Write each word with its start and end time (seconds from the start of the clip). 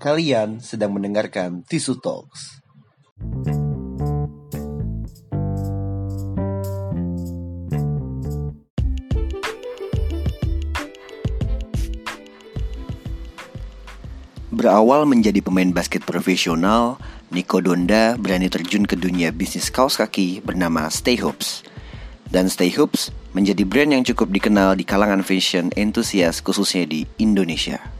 Kalian 0.00 0.64
sedang 0.64 0.96
mendengarkan 0.96 1.60
Tisu 1.60 2.00
Talks. 2.00 2.64
Berawal 14.48 15.04
menjadi 15.04 15.44
pemain 15.44 15.68
basket 15.68 16.00
profesional, 16.08 16.96
Nico 17.28 17.60
Donda 17.60 18.16
berani 18.16 18.48
terjun 18.48 18.88
ke 18.88 18.96
dunia 18.96 19.28
bisnis 19.36 19.68
kaos 19.68 20.00
kaki 20.00 20.40
bernama 20.40 20.88
Stay 20.88 21.20
Hoops. 21.20 21.60
Dan 22.32 22.48
Stay 22.48 22.72
Hoops 22.72 23.12
menjadi 23.36 23.68
brand 23.68 23.92
yang 23.92 24.04
cukup 24.08 24.32
dikenal 24.32 24.80
di 24.80 24.88
kalangan 24.88 25.20
fashion 25.20 25.68
entusias 25.76 26.40
khususnya 26.40 26.88
di 26.88 27.04
Indonesia. 27.20 27.99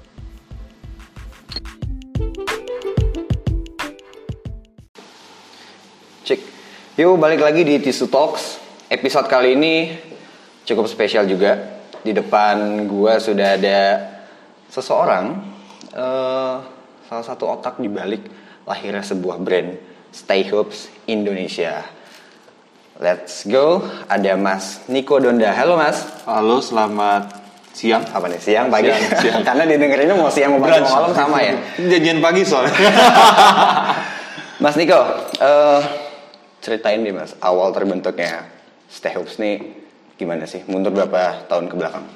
Yuk 7.01 7.17
balik 7.17 7.41
lagi 7.41 7.65
di 7.65 7.81
Tisu 7.81 8.13
Talks. 8.13 8.61
Episode 8.93 9.25
kali 9.25 9.57
ini 9.57 9.89
cukup 10.69 10.85
spesial 10.85 11.25
juga. 11.25 11.81
Di 12.05 12.13
depan 12.13 12.85
gua 12.85 13.17
sudah 13.17 13.57
ada 13.57 13.81
seseorang, 14.69 15.33
eh, 15.97 16.55
salah 17.09 17.25
satu 17.25 17.57
otak 17.57 17.81
di 17.81 17.89
balik 17.89 18.29
lahirnya 18.69 19.01
sebuah 19.01 19.41
brand 19.41 19.81
Stay 20.13 20.45
Hoops 20.53 20.93
Indonesia. 21.09 21.89
Let's 23.01 23.49
go. 23.49 23.81
Ada 24.05 24.37
Mas 24.37 24.85
Niko 24.85 25.17
Donda. 25.25 25.57
Halo 25.57 25.81
Mas. 25.81 26.05
Halo, 26.29 26.61
selamat 26.61 27.33
siang. 27.73 28.05
Apa 28.13 28.29
nih 28.29 28.45
siang 28.45 28.69
pagi? 28.69 28.93
Siang, 28.93 29.17
siang. 29.25 29.41
Karena 29.49 29.65
didengerinnya 29.65 30.21
mau 30.21 30.29
siang 30.29 30.53
mau 30.53 30.61
pagi 30.61 30.85
mau 30.85 31.09
malam 31.09 31.17
sama 31.17 31.41
ya. 31.41 31.57
Janjian 31.81 32.21
pagi 32.21 32.45
soalnya. 32.45 32.77
Mas 34.63 34.77
Niko, 34.77 35.01
eh, 35.41 35.81
ceritain 36.61 37.01
deh 37.03 37.13
mas, 37.13 37.35
awal 37.41 37.73
terbentuknya 37.73 38.49
Stay 38.87 39.17
Hoops 39.17 39.41
nih 39.41 39.61
gimana 40.21 40.45
sih? 40.45 40.63
Mundur 40.69 40.93
berapa 40.93 41.49
tahun 41.49 41.73
ke 41.73 41.75
belakang? 41.77 42.07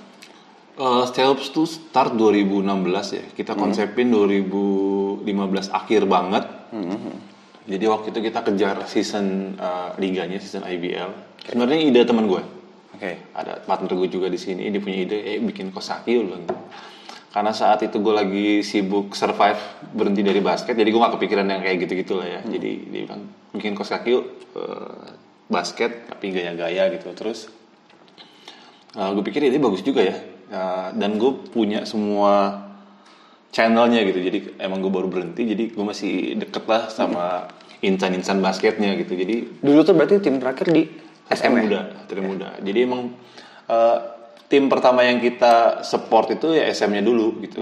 uh, 0.79 1.05
Stay 1.07 1.25
Hoops 1.27 1.51
tuh 1.55 1.67
start 1.67 2.19
2016 2.19 3.17
ya. 3.19 3.25
Kita 3.35 3.53
konsepin 3.55 4.11
2015 4.11 5.25
akhir 5.71 6.03
banget. 6.07 6.45
Jadi 7.65 7.85
waktu 7.89 8.07
itu 8.13 8.21
kita 8.21 8.45
kejar 8.45 8.77
season 8.85 9.57
uh, 9.57 9.97
liganya, 9.97 10.37
season 10.37 10.69
IBL. 10.69 11.41
Sebenarnya 11.49 11.81
ide 11.81 12.01
teman 12.05 12.29
gue. 12.29 12.43
Oke. 12.93 13.33
Ada 13.33 13.65
partner 13.65 13.97
gue 13.97 14.09
juga 14.13 14.29
di 14.29 14.37
sini. 14.37 14.69
Dia 14.69 14.81
punya 14.83 14.99
ide, 15.01 15.17
eh 15.25 15.39
bikin 15.41 15.73
kosaki 15.73 16.21
ulang. 16.21 16.45
Karena 17.35 17.51
saat 17.51 17.83
itu 17.83 17.99
gue 17.99 18.15
lagi 18.15 18.63
sibuk 18.63 19.19
survive 19.19 19.59
berhenti 19.91 20.23
dari 20.23 20.39
basket, 20.39 20.79
jadi 20.79 20.87
gue 20.87 21.01
gak 21.03 21.19
kepikiran 21.19 21.51
yang 21.51 21.67
kayak 21.67 21.83
gitu-gitu 21.83 22.23
lah 22.23 22.31
ya. 22.31 22.41
Jadi 22.47 22.71
dia 22.95 23.11
bilang 23.11 23.27
bikin 23.51 23.75
kosaki 23.75 24.15
yuk 24.15 24.55
eh, 24.55 25.19
basket 25.51 26.07
tapi 26.15 26.31
gaya-gaya 26.31 26.95
gitu. 26.95 27.11
Terus 27.11 27.51
gue 28.95 29.25
pikir 29.27 29.51
ini 29.51 29.59
bagus 29.59 29.83
juga 29.83 30.07
ya. 30.07 30.15
Uh, 30.45 30.93
dan 30.95 31.19
gue 31.19 31.51
punya 31.51 31.83
semua 31.83 32.63
channelnya 33.51 34.07
gitu. 34.07 34.23
Jadi 34.23 34.39
emang 34.63 34.79
gue 34.79 34.93
baru 34.93 35.11
berhenti, 35.11 35.43
jadi 35.51 35.75
gue 35.75 35.85
masih 35.85 36.39
deket 36.39 36.65
lah 36.71 36.87
sama 36.87 37.51
insan-insan 37.83 38.39
basketnya 38.39 38.95
gitu. 38.95 39.19
Jadi 39.19 39.59
Dulu 39.59 39.81
tuh 39.83 39.99
berarti 39.99 40.23
tim 40.23 40.39
terakhir 40.39 40.71
di 40.71 40.87
SM 41.27 41.51
ya? 41.51 41.59
muda, 41.59 41.81
tim 42.07 42.23
muda. 42.23 42.49
Jadi 42.63 42.79
emang 42.87 43.11
uh, 43.67 44.14
tim 44.49 44.69
pertama 44.69 45.03
yang 45.03 45.19
kita 45.19 45.83
support 45.83 46.31
itu 46.33 46.55
ya 46.55 46.69
SM-nya 46.71 47.01
dulu 47.01 47.41
gitu. 47.43 47.61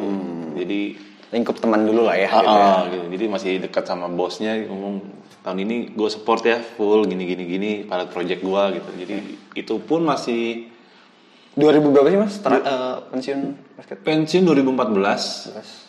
Jadi 0.59 1.11
Lingkup 1.33 1.65
teman 1.65 1.89
dulu 1.89 2.05
lah 2.05 2.21
ya. 2.21 2.29
ah, 2.29 2.45
gitu 2.45 2.45
ya. 2.45 2.61
ah, 2.61 2.81
gitu. 2.93 3.05
Jadi 3.17 3.25
masih 3.33 3.53
dekat 3.65 3.89
sama 3.89 4.05
bosnya 4.13 4.53
ngomong 4.69 5.01
tahun 5.41 5.65
ini 5.65 5.97
gue 5.97 6.09
support 6.13 6.45
ya 6.45 6.61
full 6.61 7.09
gini 7.09 7.25
gini 7.25 7.49
gini 7.49 7.71
pilot 7.89 8.13
project 8.13 8.45
gue 8.45 8.63
gitu. 8.77 8.91
Jadi 9.01 9.15
itu 9.57 9.75
pun 9.81 10.05
masih 10.05 10.69
2000 11.57 11.89
berapa 11.89 12.09
sih 12.13 12.21
mas? 12.21 12.37
Ter- 12.37 12.61
eh, 12.61 12.97
pensiun 13.09 13.41
basket? 13.81 13.97
pensiun 14.05 14.45
2014. 14.45 15.89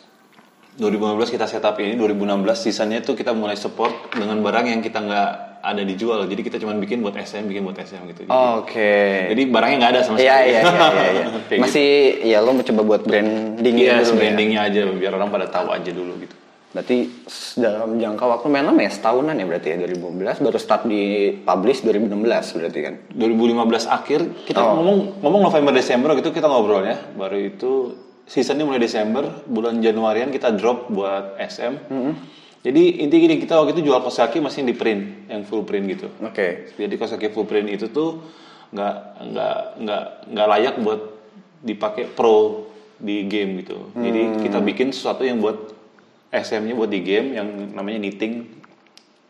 2015 0.73 1.29
kita 1.29 1.45
setup 1.45 1.77
ini, 1.77 1.93
2016 1.99 2.65
sisanya 2.65 3.05
itu 3.05 3.13
kita 3.13 3.29
mulai 3.35 3.53
support 3.53 4.09
dengan 4.15 4.41
barang 4.41 4.73
yang 4.73 4.81
kita 4.81 5.05
nggak 5.05 5.52
ada 5.63 5.79
dijual. 5.81 6.27
Jadi 6.27 6.41
kita 6.43 6.59
cuma 6.59 6.75
bikin 6.75 6.99
buat 6.99 7.15
SM, 7.15 7.47
bikin 7.47 7.63
buat 7.63 7.73
SM 7.73 8.03
gitu. 8.05 8.27
Oke. 8.27 9.31
jadi 9.31 9.41
barangnya 9.47 9.77
nggak 9.79 9.91
ada 9.91 10.01
sama 10.03 10.19
Iya 10.19 10.35
sekali. 10.35 10.51
iya 10.51 10.59
iya 10.59 10.71
iya. 10.83 11.09
iya. 11.09 11.25
Kayak 11.47 11.61
Masih 11.63 11.89
ya 12.21 12.37
lo 12.37 12.51
mencoba 12.51 12.81
buat 12.83 13.01
branding 13.01 13.73
Iya, 13.73 13.93
dulu 13.97 14.11
ya. 14.11 14.19
brandingnya 14.19 14.59
aja 14.61 14.79
biar 14.85 15.11
orang 15.13 15.29
pada 15.31 15.47
tahu 15.47 15.71
aja 15.71 15.87
dulu 15.89 16.19
gitu. 16.19 16.35
Berarti 16.69 17.05
dalam 17.55 17.95
jangka 17.95 18.25
waktu 18.27 18.47
main 18.49 18.65
lama 18.65 18.81
ya 18.81 18.89
setahunan 18.89 19.37
ya 19.37 19.45
berarti 19.45 19.67
ya 19.69 19.77
2015 19.79 20.41
baru 20.41 20.57
start 20.57 20.83
di 20.83 21.01
publish 21.39 21.79
2016 21.81 22.11
berarti 22.57 22.79
kan. 22.81 22.93
2015 23.13 23.87
akhir 23.87 24.19
kita 24.43 24.59
Oh. 24.59 24.81
ngomong 24.81 24.97
ngomong 25.21 25.41
November 25.43 25.71
Desember 25.71 26.11
gitu 26.13 26.29
kita 26.29 26.49
ngobrol 26.49 26.83
ya. 26.83 26.97
Baru 27.13 27.37
itu 27.37 27.71
seasonnya 28.23 28.63
mulai 28.63 28.79
Desember, 28.79 29.45
bulan 29.45 29.79
Januarian 29.79 30.27
kita 30.27 30.49
drop 30.51 30.89
buat 30.89 31.37
SM. 31.37 31.73
Jadi 32.63 33.03
inti 33.03 33.15
gini 33.19 33.35
kita 33.37 33.59
waktu 33.59 33.75
itu 33.75 33.91
jual 33.91 33.99
kosaki 33.99 34.39
masih 34.39 34.63
di 34.63 34.71
print, 34.71 35.27
yang 35.27 35.43
full 35.43 35.67
print 35.67 35.83
gitu. 35.91 36.07
Oke. 36.23 36.71
Jadi 36.73 36.95
kosaki 36.95 37.27
full 37.27 37.43
print 37.43 37.67
itu 37.67 37.91
tuh 37.91 38.23
nggak 38.71 38.95
nggak 39.29 39.57
nggak 39.83 40.03
nggak 40.31 40.47
layak 40.47 40.75
buat 40.79 41.01
dipakai 41.59 42.07
pro 42.07 42.71
di 42.95 43.27
game 43.27 43.59
gitu. 43.61 43.91
Jadi 43.93 44.47
kita 44.47 44.63
bikin 44.63 44.95
sesuatu 44.95 45.27
yang 45.27 45.43
buat 45.43 45.75
SM-nya 46.31 46.73
buat 46.73 46.87
di 46.87 47.03
game 47.03 47.35
yang 47.35 47.47
namanya 47.75 47.99
knitting 47.99 48.63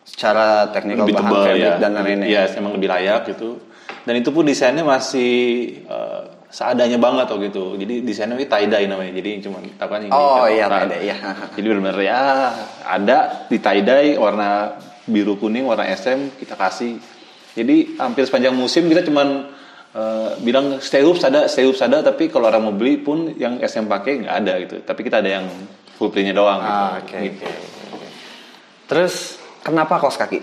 Secara 0.03 0.67
teknikal 0.69 1.07
lebih 1.07 1.15
tebal 1.15 1.43
ya. 1.55 1.79
dan 1.79 1.95
lain-lain 1.95 2.27
Iya, 2.27 2.43
ya. 2.51 2.59
emang 2.59 2.75
lebih 2.75 2.91
layak 2.91 3.23
gitu. 3.33 3.55
Dan 4.03 4.19
itu 4.19 4.35
pun 4.35 4.43
desainnya 4.43 4.83
masih 4.83 5.31
eh, 5.79 6.23
seadanya 6.53 7.01
banget 7.01 7.25
oh 7.33 7.41
gitu. 7.41 7.63
Jadi 7.73 8.05
desainnya 8.05 8.37
itu 8.37 8.45
tie 8.45 8.69
dye 8.69 8.85
namanya. 8.85 9.09
Jadi 9.17 9.41
cuma 9.41 9.57
apa 9.57 9.95
nih? 9.97 10.09
Oh, 10.13 10.45
ini, 10.45 10.61
iya, 10.61 10.65
tie 10.69 10.85
dye, 10.85 10.99
iya. 11.09 11.15
Jadi 11.57 11.65
benar-benar 11.65 11.97
ya 11.99 12.19
ada 12.85 13.17
di 13.49 13.57
tie 13.57 13.81
dye 13.81 14.21
warna 14.21 14.77
biru 15.09 15.41
kuning 15.41 15.65
warna 15.65 15.89
SM 15.89 16.37
kita 16.37 16.53
kasih. 16.53 17.01
Jadi 17.57 17.97
hampir 17.97 18.29
sepanjang 18.29 18.53
musim 18.53 18.85
kita 18.85 19.01
cuman 19.01 19.49
eh, 19.97 20.29
bilang 20.45 20.77
stay 20.77 21.01
hoops 21.01 21.25
ada, 21.25 21.49
stay 21.49 21.65
hoops 21.65 21.81
ada, 21.81 22.05
tapi 22.05 22.29
kalau 22.29 22.53
orang 22.53 22.69
mau 22.69 22.73
beli 22.73 23.01
pun 23.01 23.33
yang 23.33 23.57
SM 23.57 23.89
pakai 23.89 24.21
nggak 24.21 24.35
ada 24.45 24.53
gitu. 24.61 24.75
Tapi 24.85 25.01
kita 25.01 25.25
ada 25.25 25.41
yang 25.41 25.45
full 25.97 26.13
printnya 26.13 26.37
doang 26.37 26.61
gitu. 26.61 26.69
Ah, 26.69 26.91
oke 27.01 27.17
Gitu. 27.17 27.45
oke. 27.45 28.07
Terus 28.93 29.13
kenapa 29.61 29.97
kaos 29.97 30.17
kaki? 30.17 30.37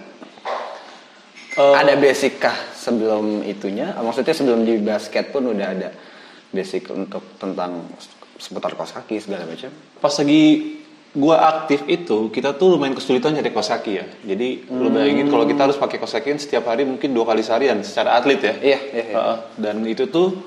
Eh, 1.54 1.74
ada 1.74 1.94
basic 1.98 2.38
kah 2.38 2.54
sebelum 2.80 3.44
itunya? 3.44 3.92
Maksudnya 4.00 4.32
sebelum 4.32 4.64
di 4.64 4.80
basket 4.80 5.28
pun 5.28 5.52
udah 5.52 5.68
ada 5.68 5.92
basic 6.50 6.88
untuk 6.90 7.36
tentang 7.36 7.86
seputar 8.40 8.72
kaos 8.74 8.96
kaki 8.96 9.20
segala 9.20 9.44
macam. 9.44 9.70
pas 10.00 10.10
lagi 10.16 10.42
gua 11.12 11.36
aktif 11.44 11.84
itu 11.86 12.32
kita 12.32 12.56
tuh 12.56 12.74
lumayan 12.74 12.96
kesulitan 12.96 13.36
cari 13.36 13.52
kosaki 13.52 14.00
ya 14.00 14.06
jadi 14.24 14.64
lu 14.70 14.88
bayangin 14.88 15.28
kalau 15.28 15.44
kita 15.44 15.68
harus 15.68 15.76
pakai 15.76 16.00
kosaki 16.00 16.32
kan 16.32 16.40
setiap 16.40 16.64
hari 16.70 16.88
mungkin 16.88 17.12
dua 17.12 17.28
kali 17.28 17.44
seharian 17.44 17.84
secara 17.84 18.16
atlet 18.16 18.40
ya 18.40 18.54
Iya, 18.62 18.78
iya, 18.94 19.04
iya. 19.12 19.34
Dan 19.58 19.84
itu 19.84 20.08
tuh 20.08 20.40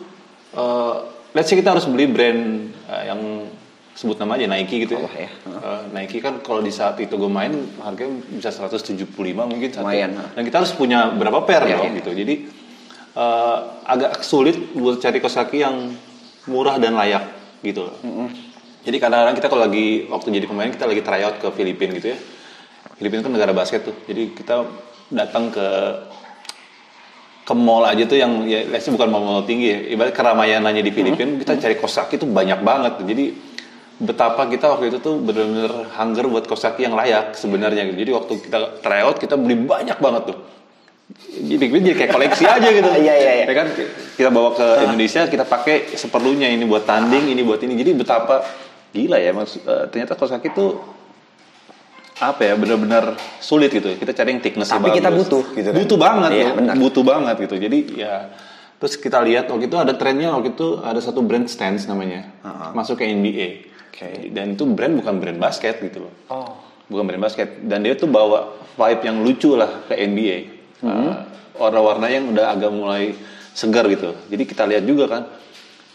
eh, 0.55 0.95
let's 1.37 1.51
say 1.51 1.59
kita 1.59 1.75
harus 1.77 1.85
beli 1.85 2.09
brand 2.09 2.73
eh, 2.89 3.03
yang 3.11 3.21
sebut 3.93 4.17
nama 4.17 4.33
aja 4.37 4.49
Nike 4.49 4.89
gitu 4.89 4.97
ya, 4.97 5.05
Allah 5.05 5.13
ya. 5.15 5.29
Eh, 5.29 5.81
Nike 5.93 6.17
kan 6.17 6.41
kalau 6.41 6.65
di 6.65 6.73
saat 6.73 6.97
itu 6.97 7.13
gue 7.13 7.29
main 7.29 7.53
harganya 7.81 8.25
bisa 8.33 8.49
175 8.49 9.05
mungkin 9.45 9.69
satu. 9.69 9.85
Lumayan, 9.85 10.17
dan 10.33 10.41
kita 10.41 10.65
harus 10.65 10.73
punya 10.73 11.13
berapa 11.13 11.45
pair 11.45 11.61
Iya, 11.69 11.77
dong 11.77 11.93
iya. 11.93 11.99
gitu 12.01 12.11
jadi 12.17 12.35
eh, 13.13 13.57
agak 13.85 14.25
sulit 14.25 14.57
buat 14.73 14.97
cari 14.97 15.21
kosaki 15.21 15.61
yang 15.61 15.93
murah 16.49 16.81
dan 16.81 16.97
layak 16.97 17.23
gitu 17.63 17.87
loh. 17.87 17.95
Jadi 18.83 18.97
kadang-kadang 18.99 19.35
kita 19.39 19.47
kalau 19.47 19.63
lagi 19.63 20.11
waktu 20.11 20.27
jadi 20.35 20.45
pemain 20.49 20.67
kita 20.67 20.83
lagi 20.83 20.99
tryout 20.99 21.39
ke 21.39 21.47
Filipina 21.55 21.95
gitu 21.95 22.11
ya. 22.11 22.17
Filipina 22.99 23.23
kan 23.23 23.31
negara 23.31 23.55
basket 23.55 23.87
tuh. 23.87 23.95
Jadi 24.03 24.35
kita 24.35 24.67
datang 25.07 25.47
ke 25.47 25.67
ke 27.43 27.53
mall 27.55 27.83
aja 27.87 28.03
tuh 28.07 28.15
yang 28.19 28.43
ya 28.47 28.63
bukan 28.67 29.07
mall-mall 29.07 29.47
tinggi 29.47 29.71
ya. 29.71 29.79
Ibarat 29.95 30.11
keramayanannya 30.11 30.83
di 30.83 30.91
Filipina 30.91 31.39
kita 31.39 31.55
cari 31.63 31.75
kosaki 31.79 32.19
tuh 32.19 32.27
banyak 32.27 32.59
banget. 32.59 32.99
Jadi 33.07 33.25
betapa 34.03 34.45
kita 34.45 34.67
waktu 34.69 34.91
itu 34.91 34.99
tuh 34.99 35.15
benar-benar 35.17 35.89
hunger 35.95 36.25
buat 36.27 36.45
kosaki 36.45 36.83
yang 36.83 36.93
layak 36.93 37.33
sebenarnya 37.33 37.87
gitu. 37.87 37.97
Jadi 37.99 38.11
waktu 38.11 38.33
kita 38.41 38.57
tryout 38.79 39.17
kita 39.17 39.35
beli 39.35 39.55
banyak 39.57 39.97
banget 39.97 40.23
tuh. 40.29 40.37
Jadi 41.33 41.65
jadi 41.69 41.93
kayak 41.93 42.11
koleksi 42.11 42.43
aja 42.43 42.67
gitu. 42.69 42.89
Iya, 43.03 43.13
iya, 43.15 43.31
iya. 43.41 43.45
Ya 43.45 43.55
kan 43.55 43.67
kita 44.13 44.29
bawa 44.29 44.53
ke 44.53 44.67
Indonesia 44.83 45.25
kita 45.25 45.43
pakai 45.43 45.93
seperlunya 45.93 46.47
ini 46.47 46.63
buat 46.63 46.83
tanding 46.83 47.27
ini 47.27 47.41
buat 47.41 47.59
ini 47.59 47.73
jadi 47.73 47.91
betapa 47.93 48.43
gila 48.91 49.17
ya 49.17 49.33
mas 49.33 49.57
eh, 49.57 49.85
ternyata 49.89 50.13
kosaki 50.13 50.49
itu 50.49 50.77
apa 52.13 52.45
ya 52.45 52.53
benar-benar 52.53 53.17
sulit 53.41 53.73
gitu 53.73 53.89
kita 53.89 54.13
cari 54.13 54.31
yang 54.31 54.39
thickness 54.39 54.69
Tapi 54.69 54.93
kita 54.93 55.09
butuh, 55.09 55.43
gitu 55.51 55.69
kan? 55.69 55.75
butuh 55.75 55.97
banget 55.97 56.29
Iya, 56.31 56.45
loh. 56.45 56.55
benar. 56.61 56.73
butuh 56.77 57.03
banget 57.03 57.35
gitu 57.41 57.55
jadi 57.57 57.77
ya 57.89 58.13
Terus 58.83 58.99
kita 58.99 59.23
lihat 59.23 59.47
waktu 59.47 59.71
itu 59.71 59.79
ada 59.79 59.95
trennya 59.95 60.35
waktu 60.35 60.59
itu 60.59 60.83
ada 60.83 60.99
satu 60.99 61.23
brand 61.23 61.47
Stance 61.47 61.87
namanya 61.87 62.27
masuk 62.75 62.99
ke 62.99 63.07
NBA. 63.07 63.71
Oke. 63.87 64.27
Dan 64.35 64.59
itu 64.59 64.67
brand 64.67 64.99
bukan 64.99 65.23
brand 65.23 65.39
basket 65.39 65.79
gitu 65.79 66.03
loh. 66.03 66.13
Oh. 66.27 66.59
Bukan 66.91 67.07
brand 67.07 67.23
basket 67.23 67.63
dan 67.63 67.87
dia 67.87 67.95
tuh 67.95 68.11
bawa 68.11 68.59
vibe 68.75 69.07
yang 69.07 69.23
lucu 69.23 69.55
lah 69.55 69.87
ke 69.87 69.95
NBA. 69.95 70.37
Uh, 70.83 71.15
warna-warna 71.55 72.11
yang 72.11 72.35
udah 72.35 72.51
agak 72.51 72.75
mulai 72.75 73.15
segar 73.55 73.87
gitu. 73.87 74.19
Jadi 74.27 74.43
kita 74.43 74.67
lihat 74.67 74.83
juga 74.83 75.07
kan 75.07 75.23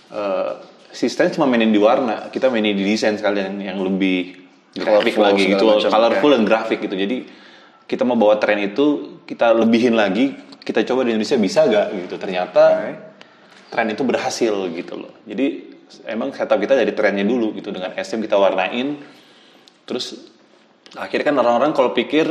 uh, 0.08 0.50
si 0.88 1.12
Stance 1.12 1.36
cuma 1.36 1.44
mainin 1.44 1.68
di 1.68 1.76
warna, 1.76 2.32
kita 2.32 2.48
mainin 2.48 2.72
di 2.72 2.88
desain 2.88 3.20
sekalian 3.20 3.60
yang 3.60 3.76
lebih 3.84 4.48
grafik 4.72 5.12
Colorful 5.12 5.24
lagi 5.28 5.44
gitu, 5.44 5.64
colorful 5.92 6.30
dan 6.32 6.42
grafik 6.48 6.80
gitu. 6.80 6.96
Jadi 6.96 7.28
kita 7.84 8.08
mau 8.08 8.16
bawa 8.16 8.40
tren 8.40 8.64
itu 8.64 9.20
kita 9.28 9.52
lebihin 9.52 9.92
lagi, 9.92 10.32
kita 10.68 10.84
coba 10.84 11.08
di 11.08 11.16
Indonesia 11.16 11.40
bisa 11.40 11.64
gak 11.64 11.96
gitu. 11.96 12.20
Ternyata 12.20 12.64
Oke. 12.76 12.92
tren 13.72 13.88
itu 13.88 14.04
berhasil 14.04 14.52
gitu 14.52 14.94
loh. 15.00 15.16
Jadi 15.24 15.46
emang 16.04 16.28
setup 16.36 16.60
kita 16.60 16.76
dari 16.76 16.92
trennya 16.92 17.24
dulu 17.24 17.56
gitu 17.56 17.72
dengan 17.72 17.96
SM 17.96 18.20
kita 18.20 18.36
warnain, 18.36 19.00
terus 19.88 20.28
akhirnya 20.92 21.32
kan 21.32 21.36
orang-orang 21.40 21.72
kalau 21.72 21.96
pikir 21.96 22.28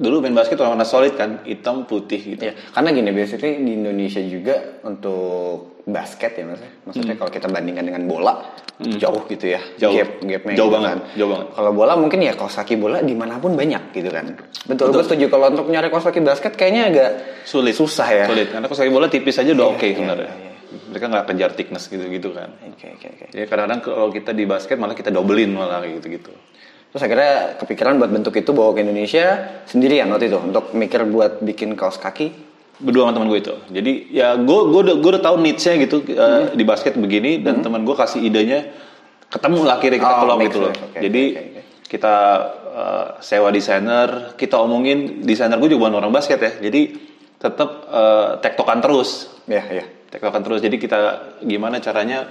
dulu 0.00 0.24
main 0.24 0.32
basket 0.32 0.56
warna 0.58 0.82
solid 0.88 1.12
kan 1.12 1.44
hitam 1.44 1.84
putih 1.84 2.18
gitu. 2.18 2.40
Ya, 2.40 2.56
karena 2.72 2.96
gini 2.96 3.12
basically 3.12 3.60
di 3.60 3.76
Indonesia 3.76 4.24
juga 4.24 4.80
untuk 4.80 5.73
basket 5.84 6.32
ya 6.34 6.44
maksudnya. 6.48 6.72
Maksudnya 6.88 7.14
kalau 7.20 7.30
kita 7.30 7.46
bandingkan 7.48 7.84
dengan 7.84 8.02
bola 8.08 8.34
jauh 8.80 9.22
gitu 9.28 9.52
ya. 9.54 9.60
Hmm. 9.60 9.78
Jauh. 9.78 9.94
Gap, 9.94 10.10
gapnya 10.24 10.54
Jauh 10.56 10.68
gitu 10.68 10.74
banget, 10.74 10.90
kan. 10.90 10.98
jauh 11.14 11.30
banget. 11.30 11.46
Kalau 11.54 11.70
bola 11.70 11.92
mungkin 11.94 12.18
ya 12.24 12.32
kaos 12.34 12.54
kaki 12.56 12.74
bola 12.74 12.98
di 13.04 13.14
mana 13.14 13.38
pun 13.38 13.52
banyak 13.54 13.82
gitu 13.92 14.08
kan. 14.10 14.24
Betul, 14.66 14.90
gue 14.90 15.04
setuju 15.04 15.26
kalau 15.28 15.46
untuk 15.52 15.68
nyari 15.68 15.88
kaos 15.92 16.04
kaki 16.04 16.20
basket 16.24 16.52
kayaknya 16.56 16.82
agak 16.90 17.10
Sulit. 17.46 17.76
susah 17.76 18.08
ya. 18.10 18.24
Sulit 18.26 18.48
karena 18.50 18.66
saya 18.66 18.90
bola 18.90 19.06
tipis 19.06 19.36
aja 19.38 19.52
udah 19.52 19.66
oke 19.76 19.84
iya, 19.86 19.94
sebenarnya. 19.94 20.32
iya, 20.34 20.52
Mereka 20.90 21.06
nggak 21.06 21.24
kejar 21.30 21.50
thickness 21.54 21.84
gitu-gitu 21.86 22.28
kan. 22.34 22.50
Oke 22.66 22.86
oke 22.98 23.06
oke. 23.14 23.24
Jadi 23.30 23.44
kadang-kadang 23.46 23.80
kalau 23.84 24.08
kita 24.10 24.30
di 24.34 24.44
basket 24.48 24.76
malah 24.80 24.96
kita 24.96 25.12
dobelin 25.14 25.54
malah 25.54 25.84
gitu-gitu. 25.86 26.32
Terus 26.90 27.02
akhirnya 27.02 27.58
kepikiran 27.58 27.98
buat 27.98 28.10
bentuk 28.10 28.34
itu 28.38 28.54
bawa 28.54 28.70
ke 28.70 28.86
Indonesia 28.86 29.26
sendirian 29.66 30.06
waktu 30.14 30.30
itu 30.30 30.38
untuk 30.38 30.70
mikir 30.74 31.02
buat 31.06 31.42
bikin 31.42 31.74
kaos 31.74 31.98
kaki. 31.98 32.53
Berdua 32.82 33.06
sama 33.06 33.12
teman 33.14 33.28
gue 33.30 33.40
itu. 33.40 33.54
Jadi 33.70 33.92
ya 34.10 34.34
gue 34.34 34.60
gue 34.70 34.80
udah 34.90 34.96
gue 34.98 35.10
udah 35.14 35.22
tahu 35.22 35.36
needs-nya 35.38 35.74
gitu 35.82 36.02
uh, 36.14 36.50
di 36.54 36.64
basket 36.66 36.98
begini 36.98 37.38
dan 37.42 37.62
teman 37.62 37.86
gue 37.86 37.94
kasih 37.94 38.22
idenya 38.22 38.66
ketemu 39.30 39.66
lah 39.66 39.78
akhirnya 39.78 39.98
kita 39.98 40.14
Oh, 40.14 40.20
keluar 40.26 40.38
gitu 40.46 40.58
loh. 40.62 40.72
Oke, 40.74 40.98
Jadi 41.02 41.22
oke, 41.34 41.42
oke. 41.42 41.60
kita 41.90 42.14
uh, 42.74 43.06
sewa 43.22 43.48
desainer, 43.54 44.34
kita 44.38 44.58
omongin 44.58 45.22
desainer 45.22 45.58
gue 45.58 45.70
juga 45.70 45.86
bukan 45.86 46.02
orang 46.02 46.12
basket 46.14 46.38
ya. 46.42 46.52
Jadi 46.58 46.80
tetap 47.38 47.70
uh, 47.90 48.38
tektokan 48.42 48.78
terus. 48.82 49.30
Ya 49.50 49.60
ya. 49.68 49.84
tektokan 50.14 50.46
terus 50.46 50.62
jadi 50.62 50.78
kita 50.78 50.98
gimana 51.42 51.82
caranya 51.82 52.30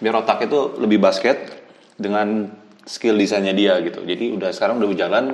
biar 0.00 0.24
otak 0.24 0.48
itu 0.48 0.80
lebih 0.80 0.96
basket 0.96 1.36
dengan 2.00 2.48
skill 2.88 3.20
desainnya 3.20 3.52
dia 3.52 3.76
gitu 3.84 4.00
jadi 4.00 4.32
udah 4.32 4.48
sekarang 4.48 4.80
udah 4.80 4.88
berjalan 4.88 5.24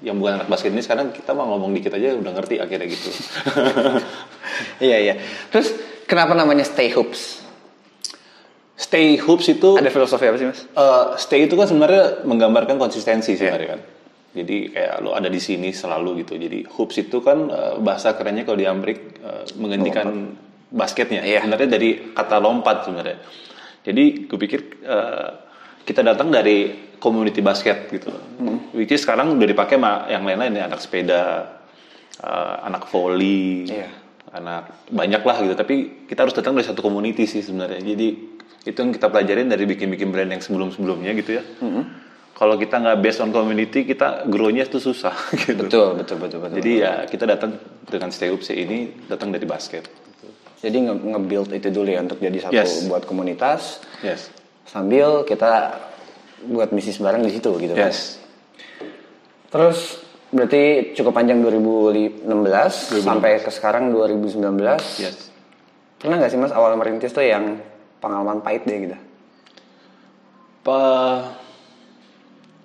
yang 0.00 0.16
bukan 0.16 0.38
anak 0.38 0.48
basket 0.48 0.70
ini 0.70 0.80
sekarang 0.80 1.10
kita 1.10 1.30
mau 1.30 1.46
ngomong 1.46 1.70
dikit 1.70 1.92
aja 1.92 2.14
udah 2.14 2.32
ngerti 2.32 2.58
akhirnya 2.58 2.88
gitu 2.88 3.10
Iya 4.80 4.96
iya. 5.00 5.14
Terus 5.48 5.74
kenapa 6.04 6.32
namanya 6.32 6.62
Stay 6.62 6.90
Hoops? 6.90 7.42
stay 8.74 9.14
hoops 9.16 9.46
itu 9.48 9.78
Ada 9.78 9.86
filosofi 9.86 10.26
apa 10.26 10.34
sih 10.34 10.50
mas? 10.50 10.66
eh, 10.66 11.04
stay 11.14 11.46
itu 11.46 11.54
kan 11.54 11.70
sebenarnya 11.70 12.26
menggambarkan 12.26 12.74
konsistensi 12.74 13.38
sebenarnya 13.38 13.68
kan 13.70 13.80
jadi 14.34 14.56
kayak 14.66 14.94
lo 14.98 15.14
ada 15.14 15.30
di 15.30 15.38
sini 15.38 15.70
selalu 15.70 16.26
gitu 16.26 16.34
jadi 16.34 16.66
hoops 16.66 16.98
itu 16.98 17.22
kan 17.22 17.38
eh, 17.46 17.74
bahasa 17.78 18.18
kerennya 18.18 18.42
kalau 18.42 18.58
di 18.58 18.66
Amerika 18.66 19.06
eh, 19.22 19.44
menghentikan 19.54 20.34
basketnya 20.74 21.22
Iya. 21.22 21.46
sebenarnya 21.46 21.70
dari 21.70 21.90
kata 22.10 22.36
lompat 22.42 22.82
sebenarnya 22.82 23.18
jadi 23.86 24.04
gue 24.26 24.38
pikir 24.42 24.60
eh, 24.82 25.28
kita 25.84 26.00
datang 26.00 26.28
dari 26.28 26.72
community 26.96 27.40
basket 27.40 27.88
gitu. 27.88 28.08
Which 28.72 28.90
is 28.90 29.04
sekarang 29.04 29.36
udah 29.36 29.44
dipakai 29.44 29.76
sama 29.76 30.08
yang 30.08 30.24
lain-lain 30.24 30.56
ya 30.56 30.64
anak 30.66 30.80
sepeda 30.80 31.22
eh, 32.18 32.54
anak 32.64 32.88
volley 32.88 33.68
Iya. 33.68 33.88
anak 34.32 34.88
banyak 34.88 35.20
lah 35.20 35.36
gitu. 35.40 35.54
Tapi 35.54 35.74
kita 36.08 36.24
harus 36.24 36.32
datang 36.32 36.56
dari 36.56 36.64
satu 36.64 36.80
community 36.80 37.24
sih 37.24 37.40
sebenarnya. 37.40 37.84
Jadi 37.84 38.08
itu 38.64 38.74
yang 38.74 38.90
kita 38.90 39.06
pelajarin 39.06 39.46
dari 39.46 39.64
bikin-bikin 39.64 40.08
brand 40.08 40.30
yang 40.30 40.40
sebelum-sebelumnya 40.40 41.12
gitu 41.14 41.36
ya. 41.36 41.44
Kalau 42.34 42.58
kita 42.58 42.82
nggak 42.82 42.98
based 42.98 43.22
on 43.22 43.30
community 43.30 43.84
kita 43.84 44.26
grow-nya 44.26 44.64
itu 44.64 44.80
susah 44.80 45.14
gitu. 45.44 45.68
Betul 45.68 45.94
betul 45.96 46.16
betul 46.18 46.38
betul. 46.42 46.56
jadi 46.58 46.72
ya 46.74 46.92
kita 47.06 47.28
datang 47.28 47.60
dengan 47.86 48.10
Stay 48.10 48.26
Up 48.26 48.42
ini 48.48 49.06
datang 49.06 49.30
dari 49.30 49.44
basket. 49.44 49.86
Jadi 50.58 50.80
nge- 50.80 51.04
nge-build 51.04 51.52
itu 51.52 51.68
dulu 51.68 51.86
ya 51.86 52.00
untuk 52.00 52.18
jadi 52.18 52.38
satu 52.40 52.56
Yes. 52.56 52.88
buat 52.88 53.04
komunitas. 53.04 53.84
Yes 54.00 54.32
sambil 54.64 55.22
kita 55.22 55.76
buat 56.44 56.68
bisnis 56.68 56.96
bareng 56.96 57.20
di 57.20 57.30
situ 57.30 57.50
gitu 57.56 57.72
kan. 57.72 57.88
yes 57.88 58.20
Terus 59.48 60.02
berarti 60.28 60.62
cukup 60.92 61.14
panjang 61.14 61.38
2016 61.38 62.26
sampai 63.00 63.38
ke 63.38 63.48
sekarang 63.48 63.88
2019. 63.90 64.42
yes 64.98 65.30
Pernah 65.96 66.16
nggak 66.18 66.28
sih 66.28 66.36
mas 66.36 66.50
awal 66.50 66.74
merintis 66.74 67.10
tuh 67.10 67.22
yang 67.22 67.62
pengalaman 67.98 68.40
pahit 68.40 68.64
deh 68.64 68.78
gitu? 68.82 68.98
apa 70.64 70.80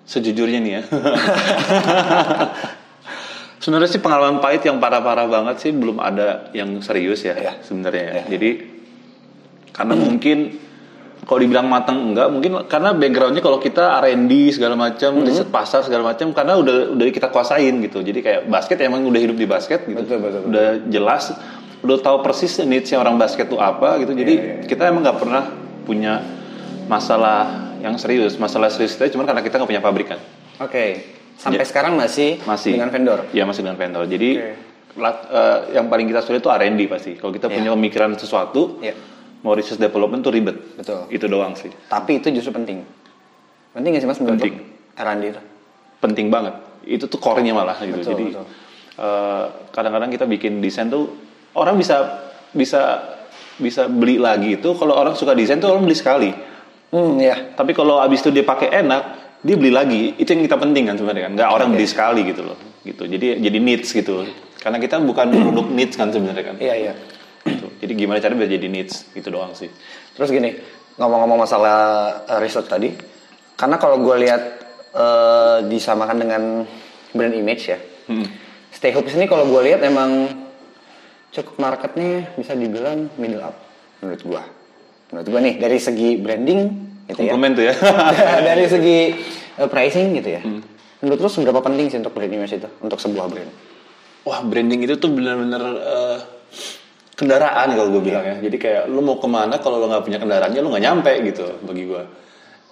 sejujurnya 0.04 0.58
nih 0.58 0.72
ya 0.72 0.82
sebenarnya 3.60 3.90
sih 3.90 4.00
pengalaman 4.00 4.40
pahit 4.40 4.64
yang 4.64 4.80
parah-parah 4.80 5.28
banget 5.28 5.56
sih 5.60 5.70
belum 5.70 6.00
ada 6.00 6.48
yang 6.50 6.80
serius 6.80 7.20
ya 7.22 7.36
Iya. 7.36 7.52
sebenarnya 7.60 8.04
ya. 8.10 8.22
jadi 8.26 8.50
karena 9.70 9.94
mungkin 9.94 10.38
kalau 11.30 11.38
dibilang 11.38 11.62
matang 11.64 12.10
enggak 12.10 12.26
mungkin 12.26 12.66
karena 12.66 12.90
backgroundnya 12.90 13.38
kalau 13.38 13.56
kita 13.56 14.02
R&D 14.02 14.32
segala 14.50 14.74
macam 14.74 15.22
riset 15.22 15.46
pasar 15.46 15.80
segala 15.80 16.02
macam 16.04 16.34
karena 16.34 16.58
udah 16.58 16.90
udah 16.90 17.04
kita 17.08 17.30
kuasain 17.30 17.78
gitu 17.78 18.02
jadi 18.02 18.18
kayak 18.18 18.40
basket 18.44 18.82
emang 18.82 19.06
udah 19.06 19.20
hidup 19.20 19.36
di 19.36 19.46
basket 19.46 19.86
gitu 19.86 19.94
Betul, 19.96 20.18
betul, 20.18 20.40
betul. 20.42 20.50
udah 20.50 20.66
jelas 20.90 21.30
udah 21.80 21.96
tahu 21.96 22.16
persis 22.20 22.58
needsnya 22.60 22.98
orang 22.98 23.14
basket 23.14 23.46
tuh 23.46 23.56
apa 23.56 23.96
gitu 23.98 24.10
jadi 24.12 24.34
Iya, 24.34 24.54
kita 24.66 24.90
emang 24.90 25.00
nggak 25.00 25.16
pernah 25.16 25.42
punya 25.80 26.18
masalah 26.86 27.46
yang 27.78 27.94
serius 27.94 28.34
masalah 28.36 28.66
serius 28.68 28.94
kita 28.94 29.08
cuma 29.08 29.22
karena 29.22 29.40
kita 29.40 29.54
nggak 29.54 29.70
punya 29.70 29.80
pabrikan 29.80 30.18
Oke. 30.58 31.16
Sampai 31.40 31.64
Ya. 31.64 31.64
sekarang 31.64 31.96
masih, 31.96 32.36
masih 32.44 32.76
dengan 32.76 32.90
vendor. 32.90 33.24
ya 33.32 33.48
masih 33.48 33.62
dengan 33.62 33.78
vendor 33.78 34.04
jadi 34.04 34.30
Oke. 34.34 34.52
lat- 34.98 35.24
eh, 35.26 35.58
yang 35.72 35.86
paling 35.86 36.04
kita 36.04 36.20
sulit 36.20 36.42
itu 36.42 36.50
R&D 36.50 36.80
pasti 36.84 37.12
kalau 37.14 37.30
kita 37.30 37.46
Iya. 37.46 37.54
punya 37.54 37.70
pemikiran 37.72 38.10
sesuatu 38.12 38.76
Iya. 38.76 38.92
Mau 39.40 39.56
research 39.56 39.80
development 39.80 40.20
tuh 40.24 40.32
ribet. 40.32 40.56
Betul. 40.76 41.08
itu 41.08 41.24
doang 41.26 41.56
sih. 41.56 41.72
Tapi 41.88 42.20
itu 42.20 42.28
justru 42.32 42.52
penting. 42.52 42.84
Penting 43.72 43.90
nggak 43.94 44.02
sih 44.02 44.08
mas 44.10 44.18
Penting. 44.20 44.54
R&D 44.96 45.24
penting 46.00 46.32
banget. 46.32 46.56
Itu 46.82 47.06
tuh 47.06 47.20
core-nya 47.20 47.52
malah 47.52 47.76
gitu. 47.84 48.00
Betul, 48.00 48.12
jadi 48.16 48.24
betul. 48.32 48.44
eh, 48.98 49.44
kadang-kadang 49.70 50.10
kita 50.10 50.24
bikin 50.24 50.64
desain 50.64 50.88
tuh 50.88 51.12
orang 51.54 51.76
bisa 51.76 52.24
bisa 52.56 53.04
bisa 53.60 53.86
beli 53.86 54.16
lagi 54.16 54.56
itu 54.56 54.72
kalau 54.72 54.96
orang 54.96 55.12
suka 55.14 55.36
desain 55.36 55.60
tuh 55.60 55.70
orang 55.70 55.84
beli 55.84 55.96
sekali. 55.96 56.32
Hmm 56.90 57.22
ya. 57.22 57.54
tapi 57.54 57.70
kalau 57.70 58.02
abis 58.02 58.18
itu 58.26 58.34
dia 58.34 58.42
pakai 58.42 58.82
enak 58.82 59.02
dia 59.46 59.54
beli 59.54 59.70
lagi 59.70 60.18
itu 60.18 60.26
yang 60.26 60.42
kita 60.42 60.56
penting 60.58 60.88
kan 60.88 60.96
sebenarnya 60.96 61.30
kan. 61.30 61.32
Nggak 61.36 61.50
orang 61.52 61.68
beli 61.76 61.86
sekali 61.86 62.20
gitu 62.26 62.42
loh. 62.42 62.58
Gitu. 62.82 63.04
Jadi 63.06 63.26
jadi 63.44 63.58
needs 63.60 63.92
gitu. 63.92 64.24
Karena 64.60 64.80
kita 64.80 65.00
bukan 65.00 65.32
produk 65.32 65.66
needs 65.68 65.94
kan 66.00 66.08
sebenarnya 66.10 66.44
kan. 66.52 66.56
Iya 66.58 66.74
iya. 66.74 66.92
Jadi 67.80 67.92
gimana 67.96 68.20
caranya 68.20 68.44
biar 68.44 68.52
jadi 68.60 68.68
needs 68.68 69.08
itu 69.16 69.28
doang 69.32 69.56
sih 69.56 69.72
Terus 70.14 70.28
gini, 70.36 70.52
ngomong-ngomong 71.00 71.48
masalah 71.48 71.78
eh, 72.28 72.38
research 72.44 72.68
tadi, 72.68 72.92
karena 73.56 73.80
kalau 73.80 74.04
gue 74.04 74.16
lihat 74.20 74.42
eh, 74.92 75.58
disamakan 75.64 76.16
dengan 76.20 76.42
brand 77.16 77.34
image 77.34 77.64
ya, 77.72 77.80
Hmm. 78.10 78.26
Stay 78.74 78.90
Hoops 78.90 79.14
ini 79.14 79.30
kalau 79.30 79.46
gue 79.46 79.70
lihat 79.70 79.86
emang 79.86 80.26
cukup 81.30 81.62
marketnya 81.62 82.34
bisa 82.34 82.58
dibilang 82.58 83.06
middle 83.22 83.38
up 83.38 83.54
menurut 84.02 84.18
gue. 84.18 84.42
Menurut 85.14 85.26
gue 85.30 85.40
nih 85.46 85.54
dari 85.62 85.78
segi 85.78 86.18
branding 86.18 86.60
gitu 87.06 87.22
ya, 87.22 87.34
komplement 87.34 87.54
tuh 87.54 87.64
ya 87.70 87.74
dari 88.50 88.66
segi 88.66 88.98
eh, 89.62 89.68
pricing 89.70 90.06
gitu 90.18 90.28
ya. 90.34 90.42
Hmm. 90.42 90.58
Menurut 91.06 91.22
lu 91.22 91.30
seberapa 91.30 91.62
penting 91.62 91.86
sih 91.86 91.98
untuk 92.02 92.10
brand 92.18 92.34
image 92.34 92.58
itu 92.58 92.66
untuk 92.82 92.98
sebuah 92.98 93.30
brand? 93.30 93.50
Wah 94.26 94.42
branding 94.42 94.82
itu 94.82 94.98
tuh 94.98 95.14
bener-bener 95.14 95.62
eh, 95.78 96.18
kendaraan 97.20 97.76
kalau 97.76 97.92
gue 97.92 98.02
bilang 98.02 98.24
ya. 98.24 98.36
Jadi 98.40 98.56
kayak 98.56 98.88
lu 98.88 99.04
mau 99.04 99.20
ke 99.20 99.28
mana 99.28 99.60
kalau 99.60 99.76
lu 99.76 99.92
nggak 99.92 100.08
punya 100.08 100.16
kendaraannya 100.16 100.60
lu 100.64 100.72
nggak 100.72 100.84
nyampe 100.88 101.12
gitu 101.28 101.46
bagi 101.60 101.84
gue. 101.84 102.02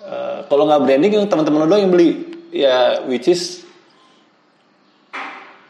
Eh, 0.09 0.39
kalau 0.49 0.65
nggak 0.65 0.81
branding 0.89 1.13
yang 1.21 1.27
teman-teman 1.29 1.59
lu 1.65 1.67
doang 1.69 1.83
yang 1.85 1.93
beli. 1.93 2.11
Ya 2.49 3.05
which 3.05 3.29
is 3.29 3.69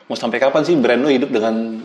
mau 0.07 0.15
sampai 0.15 0.39
kapan 0.39 0.63
sih 0.63 0.79
brand 0.79 1.03
lu 1.03 1.11
hidup 1.11 1.29
dengan 1.35 1.83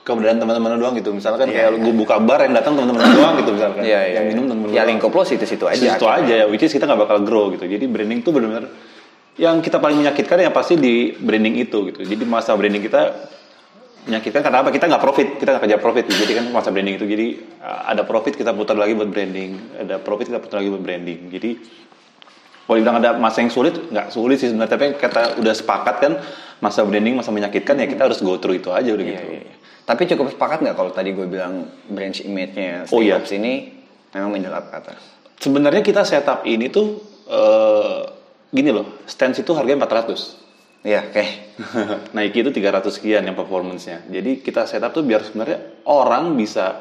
keberadaan 0.00 0.40
teman-teman 0.40 0.80
doang 0.80 0.96
gitu. 0.96 1.12
Misalkan 1.12 1.52
Iya, 1.52 1.68
kayak 1.70 1.84
gue 1.84 1.94
buka 1.94 2.16
bar 2.18 2.40
yang 2.42 2.56
datang 2.56 2.74
teman-teman 2.74 3.04
doang 3.12 3.34
gitu 3.44 3.50
misalkan. 3.52 3.84
yang 3.84 4.24
minum 4.32 4.44
teman-teman 4.48 4.74
Ya 4.74 4.82
lingkup 4.88 5.12
lo 5.12 5.22
situ-situ 5.28 5.68
aja. 5.68 6.00
Situ 6.00 6.06
aja 6.08 6.34
ya, 6.40 6.46
which 6.48 6.64
is 6.64 6.72
kita 6.72 6.88
nggak 6.88 7.04
bakal 7.04 7.20
grow 7.20 7.52
gitu. 7.52 7.68
Jadi 7.68 7.84
branding 7.84 8.24
tuh 8.24 8.32
benar-benar 8.32 8.72
yang 9.38 9.62
kita 9.62 9.78
paling 9.78 10.00
menyakitkan 10.02 10.36
yang 10.40 10.52
pasti 10.56 10.74
di 10.80 11.14
branding 11.14 11.60
itu 11.60 11.92
gitu. 11.92 12.00
Jadi 12.02 12.22
masa 12.26 12.56
branding 12.56 12.82
kita 12.82 13.12
menyakitkan 14.10 14.42
karena 14.42 14.66
apa? 14.66 14.74
Kita 14.74 14.90
nggak 14.90 15.02
profit, 15.02 15.28
kita 15.38 15.48
nggak 15.54 15.62
kerja 15.70 15.78
profit. 15.78 16.04
Jadi 16.10 16.32
kan 16.34 16.44
masa 16.50 16.74
branding 16.74 16.98
itu 16.98 17.06
jadi 17.06 17.26
uh, 17.62 17.94
ada 17.94 18.02
profit 18.02 18.34
kita 18.34 18.50
putar 18.50 18.74
lagi 18.74 18.98
buat 18.98 19.06
branding, 19.06 19.78
ada 19.78 20.02
profit 20.02 20.26
kita 20.34 20.42
putar 20.42 20.58
lagi 20.58 20.68
buat 20.74 20.82
branding. 20.82 21.30
Jadi 21.30 21.50
kalau 22.66 22.76
dibilang 22.78 22.98
ada 23.02 23.10
masa 23.18 23.42
yang 23.42 23.50
sulit, 23.50 23.74
nggak 23.90 24.10
sulit 24.10 24.42
sih 24.42 24.50
sebenarnya. 24.50 24.74
Tapi 24.74 24.86
kita 24.98 25.38
udah 25.38 25.54
sepakat 25.54 25.94
kan 26.02 26.12
masa 26.58 26.82
branding, 26.82 27.14
masa 27.14 27.30
menyakitkan 27.30 27.78
ya 27.78 27.86
kita 27.86 28.10
harus 28.10 28.18
go 28.18 28.36
through 28.42 28.58
itu 28.58 28.74
aja 28.74 28.90
udah 28.90 29.06
Iya, 29.06 29.14
gitu. 29.14 29.26
iya, 29.30 29.40
iya. 29.46 29.54
Tapi 29.86 30.02
cukup 30.06 30.30
sepakat 30.30 30.58
nggak 30.62 30.76
kalau 30.78 30.90
tadi 30.94 31.10
gue 31.14 31.26
bilang 31.26 31.66
branch 31.90 32.22
image-nya 32.22 32.90
Oh, 32.90 33.02
iya. 33.02 33.18
Ini 33.18 33.52
memang 34.14 34.30
menjelap 34.34 34.70
ke 34.70 34.74
atas? 34.86 35.00
Sebenarnya 35.40 35.82
kita 35.82 36.02
setup 36.06 36.46
ini 36.46 36.70
tuh 36.70 37.00
eh, 37.26 38.00
gini 38.50 38.70
loh, 38.70 39.02
stance 39.06 39.42
itu 39.42 39.50
harganya 39.54 39.86
400. 39.86 40.39
Iya, 40.80 41.12
oke. 41.12 41.24
Nike 42.16 42.40
itu 42.40 42.50
300 42.56 42.88
sekian 42.88 43.22
yang 43.28 43.36
performance-nya. 43.36 44.08
Jadi 44.08 44.40
kita 44.40 44.64
setup 44.64 44.96
tuh 44.96 45.04
biar 45.04 45.20
sebenarnya 45.20 45.84
orang 45.84 46.32
bisa 46.36 46.80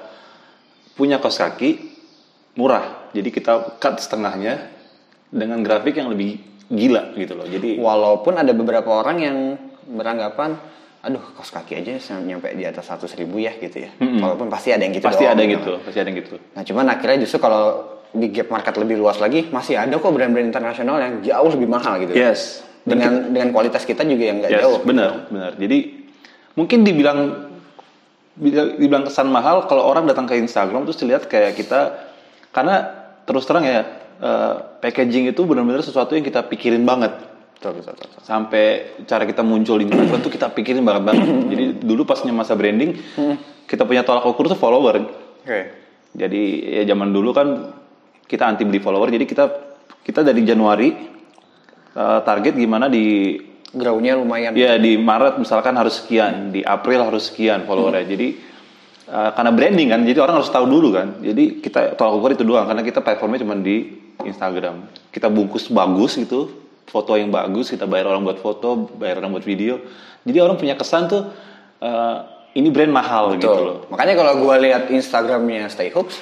punya 0.95 1.19
kaos 1.19 1.39
kaki 1.39 1.69
murah. 2.55 3.11
Jadi 3.11 3.29
kita 3.31 3.79
cut 3.79 3.99
setengahnya 3.99 4.71
dengan 5.27 5.59
grafik 5.59 5.99
yang 5.99 6.07
lebih 6.11 6.39
gila 6.71 7.11
gitu 7.19 7.33
loh. 7.35 7.47
Jadi 7.47 7.75
Walaupun 7.75 8.39
ada 8.39 8.55
beberapa 8.55 8.87
orang 9.03 9.17
yang 9.19 9.37
beranggapan, 9.89 10.55
aduh 11.03 11.23
kaos 11.35 11.51
kaki 11.51 11.83
aja 11.83 11.99
nyampe 12.23 12.55
di 12.55 12.63
atas 12.63 12.87
100 12.87 13.19
ribu 13.19 13.43
ya 13.43 13.51
gitu 13.59 13.83
ya. 13.83 13.91
Mm-mm. 13.99 14.23
Walaupun 14.23 14.47
pasti 14.47 14.71
ada 14.71 14.83
yang 14.87 14.95
gitu 14.95 15.05
pasti 15.07 15.27
doang 15.27 15.35
ada 15.35 15.41
yang 15.43 15.53
gitu, 15.59 15.73
pasti 15.83 15.99
ada 15.99 16.07
yang 16.07 16.19
gitu. 16.23 16.35
Nah 16.55 16.63
cuman 16.63 16.85
akhirnya 16.87 17.17
justru 17.27 17.39
kalau 17.43 17.63
di 18.09 18.27
gap 18.33 18.47
market 18.49 18.73
lebih 18.79 18.95
luas 18.95 19.19
lagi, 19.21 19.51
masih 19.51 19.77
ada 19.77 19.93
kok 19.99 20.09
brand-brand 20.09 20.49
internasional 20.49 20.97
yang 20.97 21.13
jauh 21.21 21.49
lebih 21.51 21.67
mahal 21.69 21.99
gitu. 22.01 22.13
Yes. 22.17 22.68
Dengan 22.85 23.29
dengan 23.29 23.49
kualitas 23.51 23.83
kita 23.83 24.01
juga 24.07 24.23
yang 24.23 24.37
nggak 24.43 24.51
Yes, 24.51 24.61
jauh. 24.63 24.79
benar, 24.87 25.27
benar. 25.29 25.51
Jadi 25.59 25.77
mungkin 26.55 26.81
dibilang 26.83 27.19
dibilang 28.39 29.03
kesan 29.03 29.27
mahal 29.27 29.67
kalau 29.67 29.83
orang 29.83 30.07
datang 30.07 30.23
ke 30.23 30.39
Instagram 30.39 30.87
terus 30.87 30.95
dilihat 30.95 31.27
kayak 31.27 31.59
kita 31.59 32.07
karena 32.55 32.87
terus 33.27 33.43
terang 33.43 33.67
ya 33.67 33.83
eh, 34.23 34.53
packaging 34.79 35.27
itu 35.27 35.43
benar-benar 35.43 35.83
sesuatu 35.83 36.15
yang 36.15 36.23
kita 36.23 36.47
pikirin 36.47 36.87
banget 36.87 37.11
Betul, 37.59 37.83
betul, 37.83 37.99
betul, 37.99 38.23
sampai 38.23 38.95
cara 39.03 39.27
kita 39.27 39.43
muncul 39.43 39.83
di 39.83 39.91
Instagram 39.91 40.23
tuh 40.23 40.31
kita 40.31 40.47
pikirin 40.55 40.79
banget 40.79 41.03
banget. 41.11 41.27
Jadi 41.51 41.63
dulu 41.83 42.07
pasnya 42.07 42.31
masa 42.31 42.55
branding 42.55 42.95
kita 43.67 43.83
punya 43.83 44.07
tolak 44.07 44.23
ukur 44.23 44.47
tuh 44.47 44.55
follower. 44.55 45.03
Oke. 45.43 45.61
Jadi 46.15 46.41
ya 46.79 46.87
zaman 46.87 47.11
dulu 47.11 47.35
kan 47.35 47.75
kita 48.23 48.47
anti 48.47 48.63
beli 48.63 48.79
follower. 48.79 49.11
Jadi 49.11 49.27
kita 49.27 49.51
kita 50.07 50.23
dari 50.23 50.39
Januari 50.47 51.18
eh, 51.99 52.19
target 52.23 52.55
gimana 52.55 52.87
di 52.87 53.35
Grow-nya 53.69 54.17
lumayan. 54.17 54.57
Ya 54.57 54.81
di 54.81 54.97
Maret 54.97 55.37
misalkan 55.37 55.77
harus 55.77 56.01
sekian, 56.01 56.49
di 56.49 56.65
April 56.65 57.05
harus 57.05 57.29
sekian 57.29 57.69
followernya. 57.69 58.05
Jadi 58.09 58.27
uh, 59.13 59.29
karena 59.37 59.51
branding 59.53 59.87
kan, 59.93 60.01
jadi 60.01 60.25
orang 60.25 60.41
harus 60.41 60.49
tahu 60.49 60.65
dulu 60.65 60.89
kan. 60.97 61.21
Jadi 61.21 61.61
kita 61.61 61.93
tolak 61.93 62.17
ukur 62.17 62.31
itu 62.33 62.41
doang 62.41 62.65
karena 62.65 62.81
kita 62.81 63.05
platformnya 63.05 63.45
cuma 63.45 63.53
di 63.61 63.93
Instagram. 64.25 64.89
Kita 65.13 65.29
bungkus 65.29 65.69
bagus 65.69 66.17
gitu, 66.17 66.49
foto 66.89 67.13
yang 67.13 67.29
bagus, 67.29 67.69
kita 67.69 67.85
bayar 67.85 68.09
orang 68.09 68.25
buat 68.25 68.41
foto, 68.41 68.89
bayar 68.97 69.21
orang 69.21 69.37
buat 69.37 69.45
video. 69.45 69.77
Jadi 70.25 70.37
orang 70.41 70.57
punya 70.57 70.73
kesan 70.73 71.05
tuh 71.05 71.29
uh, 71.85 72.17
ini 72.57 72.73
brand 72.73 72.89
mahal 72.89 73.37
gitu 73.37 73.53
Betul. 73.53 73.65
loh. 73.69 73.77
Makanya 73.93 74.17
kalau 74.17 74.33
gue 74.49 74.55
lihat 74.65 74.89
Instagramnya 74.89 75.69
Stay 75.69 75.93
Hoops, 75.93 76.17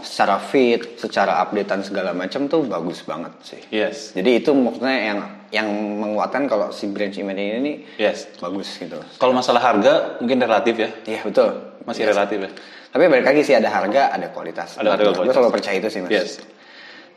secara 0.00 0.40
fit, 0.40 0.96
secara 0.96 1.36
updatean 1.44 1.84
segala 1.84 2.16
macam 2.16 2.48
tuh 2.48 2.64
bagus 2.64 3.04
banget 3.04 3.32
sih. 3.44 3.60
Yes. 3.68 4.16
Jadi 4.16 4.40
itu 4.40 4.56
maksudnya 4.56 4.96
yang 4.96 5.18
yang 5.52 5.68
menguatkan 6.00 6.48
kalau 6.48 6.72
si 6.72 6.88
brand 6.88 7.12
image 7.12 7.36
ini 7.36 7.58
nih 7.60 7.76
Yes. 8.00 8.24
bagus 8.40 8.72
gitu. 8.80 8.96
Kalau 9.20 9.36
masalah 9.36 9.60
harga 9.60 10.16
mungkin 10.16 10.40
relatif 10.40 10.80
ya. 10.80 10.88
Iya 11.04 11.20
betul. 11.28 11.48
Masih 11.84 12.08
Yes. 12.08 12.10
relatif 12.16 12.38
ya. 12.40 12.50
Tapi 12.92 13.02
balik 13.08 13.24
lagi 13.24 13.40
sih 13.44 13.52
ada 13.52 13.68
harga, 13.68 14.12
ada 14.12 14.32
kualitas. 14.32 14.80
Ada 14.80 14.96
harga, 14.96 15.12
Gue 15.12 15.16
kualitas. 15.28 15.34
selalu 15.36 15.50
percaya 15.52 15.76
itu 15.76 15.88
sih 15.92 16.00
mas. 16.00 16.10
Yes. 16.12 16.30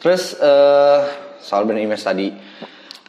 Terus 0.03 0.23
eh, 0.35 0.99
soal 1.39 1.63
brand 1.63 1.79
image 1.79 2.03
tadi, 2.03 2.27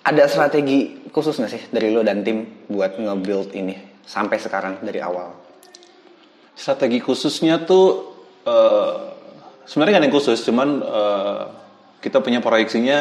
ada 0.07 0.23
strategi 0.31 1.11
khusus 1.11 1.35
nggak 1.35 1.51
sih 1.51 1.63
dari 1.75 1.91
lo 1.91 2.07
dan 2.07 2.23
tim 2.23 2.63
buat 2.71 2.95
nge-build 2.95 3.51
ini 3.53 3.75
sampai 4.07 4.39
sekarang 4.39 4.79
dari 4.79 5.03
awal? 5.03 5.35
Strategi 6.55 7.03
khususnya 7.03 7.67
tuh 7.67 8.15
eh, 8.47 8.95
sebenarnya 9.67 9.99
nggak 9.99 10.03
ada 10.03 10.09
yang 10.09 10.17
khusus, 10.17 10.39
cuman 10.47 10.69
eh, 10.81 11.43
kita 12.01 12.23
punya 12.23 12.39
proyeksinya, 12.41 12.99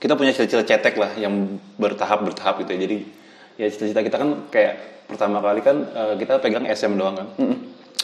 kita 0.00 0.16
punya 0.16 0.32
cita-cita 0.32 0.64
cetek 0.64 0.94
lah 0.96 1.12
yang 1.20 1.60
bertahap 1.76 2.24
bertahap 2.24 2.64
gitu 2.64 2.72
ya. 2.74 2.80
Jadi 2.88 2.96
ya 3.60 3.66
cita-cita 3.68 4.00
kita 4.02 4.16
kan 4.18 4.30
kayak 4.48 5.06
pertama 5.06 5.38
kali 5.44 5.60
kan 5.60 5.76
eh, 5.84 6.14
kita 6.16 6.40
pegang 6.40 6.64
SM 6.66 6.92
doang 6.96 7.16
kan. 7.20 7.28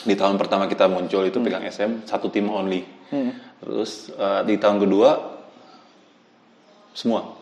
Di 0.05 0.13
tahun 0.13 0.37
pertama 0.37 0.69
kita 0.69 0.85
muncul 0.85 1.25
itu 1.25 1.41
pegang 1.41 1.65
SM 1.65 2.05
satu 2.05 2.29
tim 2.29 2.53
only. 2.53 2.85
Terus 3.65 4.13
eh, 4.13 4.41
di 4.45 4.55
tahun 4.61 4.79
kedua 4.85 5.33
semua, 6.95 7.35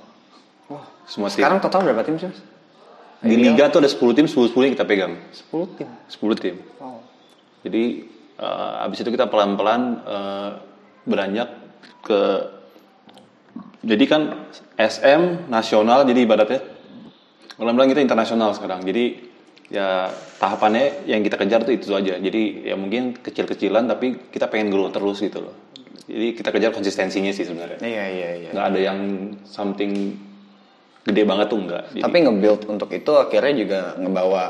Wah, 0.73 0.85
semua 1.05 1.29
tim. 1.29 1.45
sekarang 1.45 1.61
total 1.61 1.85
berapa 1.85 2.01
tim 2.09 2.17
sih 2.17 2.25
mas? 2.33 2.41
di 3.23 3.39
liga 3.39 3.71
tuh 3.71 3.79
ada 3.79 3.91
10 3.91 4.19
tim, 4.19 4.27
10 4.27 4.51
10 4.51 4.67
yang 4.67 4.75
kita 4.75 4.87
pegang. 4.89 5.15
10 5.31 5.79
tim. 5.79 5.89
10 6.11 6.43
tim. 6.43 6.57
Wow. 6.83 6.99
Jadi 7.63 8.11
eh, 8.43 8.85
abis 8.91 9.07
itu 9.07 9.15
kita 9.15 9.31
pelan-pelan 9.31 10.03
eh, 10.03 10.51
beranjak 11.07 11.49
ke 12.03 12.21
jadi 13.83 14.05
kan 14.11 14.23
SM 14.79 15.51
nasional 15.51 16.07
jadi 16.07 16.27
ibaratnya 16.27 16.73
pelan-pelan 17.63 17.91
kita 17.95 18.03
internasional 18.03 18.51
sekarang. 18.59 18.83
Jadi 18.83 19.31
ya 19.73 20.11
tahapannya 20.43 21.09
yang 21.09 21.23
kita 21.23 21.39
kejar 21.39 21.63
tuh 21.63 21.75
itu 21.75 21.95
aja. 21.95 22.19
Jadi 22.19 22.67
ya 22.67 22.75
mungkin 22.75 23.17
kecil-kecilan 23.19 23.87
tapi 23.87 24.31
kita 24.35 24.51
pengen 24.51 24.75
grow 24.75 24.91
terus 24.91 25.23
gitu 25.23 25.47
loh. 25.47 25.55
Jadi 26.11 26.35
kita 26.35 26.51
kejar 26.51 26.75
konsistensinya 26.75 27.31
sih 27.31 27.47
sebenarnya. 27.47 27.79
Iya 27.79 28.05
iya 28.11 28.31
iya. 28.43 28.51
Nggak 28.51 28.67
ada 28.75 28.81
yang 28.83 28.99
something 29.47 30.19
gede 31.07 31.23
banget 31.23 31.47
tuh 31.51 31.59
enggak. 31.63 31.85
Jadi, 31.95 32.03
Tapi 32.03 32.17
nge-build 32.27 32.63
untuk 32.71 32.91
itu 32.91 33.13
akhirnya 33.15 33.55
juga 33.55 33.81
ngebawa 33.99 34.45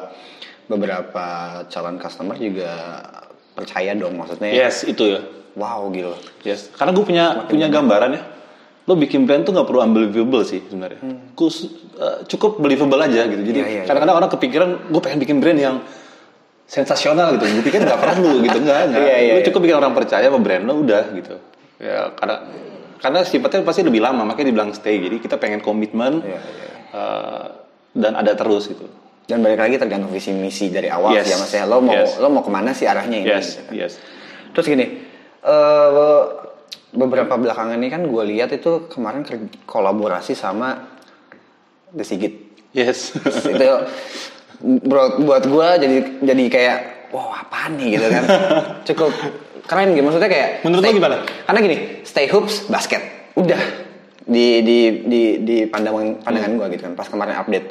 beberapa 0.68 1.26
calon 1.68 1.96
customer 2.00 2.36
juga 2.40 2.72
percaya 3.52 3.92
dong 3.92 4.16
maksudnya. 4.16 4.48
yes 4.48 4.84
itu 4.84 5.04
ya. 5.06 5.20
Wow 5.52 5.92
gitu. 5.92 6.16
Yes, 6.42 6.72
karena 6.72 6.90
gue 6.90 7.04
punya 7.04 7.24
punya 7.44 7.68
gambaran 7.68 8.10
ya. 8.10 8.22
Lo 8.82 8.96
bikin 8.96 9.24
brand 9.24 9.44
tuh 9.44 9.52
nggak 9.52 9.64
perlu 9.64 9.80
unbelievable 9.80 10.42
sih 10.42 10.64
sebenarnya. 10.64 10.98
Kus- 11.32 11.68
eh, 11.94 12.24
cukup 12.26 12.56
believable 12.56 12.96
aja 12.98 13.28
gitu. 13.28 13.42
Jadi 13.42 13.58
Hmm. 13.60 13.68
Iya, 13.68 13.74
iya, 13.74 13.82
kadang-kadang 13.84 14.16
orang 14.16 14.30
kepikiran 14.30 14.70
gue 14.88 15.00
pengen 15.00 15.20
bikin 15.20 15.36
brand 15.38 15.54
yang 15.56 15.76
sensasional 16.64 17.36
gitu. 17.36 17.44
Gue 17.44 17.64
pikir 17.64 17.84
nggak 17.84 18.00
perlu 18.00 18.40
gitu, 18.46 18.58
nggak 18.58 18.78
nggak. 18.88 19.02
Iya, 19.04 19.16
iya, 19.18 19.32
lo 19.36 19.38
iya. 19.38 19.46
cukup 19.46 19.60
bikin 19.60 19.76
orang 19.76 19.92
percaya 19.92 20.26
sama 20.26 20.40
brand 20.40 20.64
lo 20.64 20.74
udah 20.80 21.04
gitu. 21.12 21.34
Ya 21.78 22.10
karena 22.16 22.36
karena 22.96 23.18
sifatnya 23.22 23.60
pasti 23.60 23.82
lebih 23.82 24.00
lama 24.00 24.22
makanya 24.24 24.48
dibilang 24.48 24.72
stay. 24.72 24.96
Jadi 24.98 25.20
kita 25.20 25.36
pengen 25.36 25.60
komitmen 25.60 26.24
Iya, 26.24 26.38
iya. 26.40 26.68
eh, 26.96 27.44
dan 27.92 28.12
ada 28.16 28.32
terus 28.32 28.66
gitu. 28.66 28.88
Dan 29.32 29.40
balik 29.40 29.56
lagi 29.58 29.76
tergantung 29.76 30.12
visi 30.12 30.28
misi 30.30 30.68
dari 30.68 30.86
awal 30.86 31.16
Yes. 31.16 31.24
sih 31.24 31.32
ya 31.32 31.38
mas 31.40 31.52
ya. 31.54 31.64
Lo 31.64 31.80
mau 31.80 31.96
Yes. 31.96 32.20
lo 32.20 32.28
mau 32.28 32.44
ke 32.44 32.50
mana 32.50 32.70
sih 32.70 32.84
arahnya 32.84 33.16
ini? 33.16 33.26
Yes, 33.26 33.56
gitu 33.56 33.64
kan. 33.64 33.72
yes. 33.74 33.92
Terus 34.52 34.66
gini, 34.68 34.86
eh 35.40 36.20
beberapa 36.92 37.32
belakangan 37.34 37.74
ini 37.74 37.88
kan 37.88 38.04
gue 38.04 38.24
lihat 38.26 38.52
itu 38.52 38.84
kemarin 38.86 39.24
kolaborasi 39.64 40.34
sama 40.34 40.84
The 41.90 42.04
Sigit. 42.04 42.34
Yes. 42.70 43.16
itu 43.46 43.68
bro, 44.60 45.16
buat 45.18 45.44
gue 45.44 45.68
jadi 45.78 45.96
jadi 46.20 46.44
kayak 46.46 46.78
wow 47.10 47.32
apaan 47.34 47.74
nih 47.74 47.96
gitu 47.96 48.06
kan 48.06 48.24
cukup 48.88 49.12
keren 49.62 49.90
gitu 49.90 50.00
maksudnya 50.02 50.28
kayak 50.28 50.48
Menurut 50.62 50.80
lo 50.80 50.86
stay- 50.86 50.96
gimana? 50.96 51.16
karena 51.42 51.58
gini 51.60 51.76
stay 52.02 52.26
hoops 52.26 52.64
basket 52.66 53.00
udah 53.34 53.60
di 54.22 54.60
di 54.60 54.78
di 55.02 55.20
di 55.40 55.56
pandangan 55.66 56.20
pandangan 56.20 56.48
Hmm. 56.48 56.58
gue 56.58 56.66
gitu 56.70 56.82
kan 56.82 56.94
pas 56.94 57.04
kemarin 57.06 57.34
update 57.34 57.66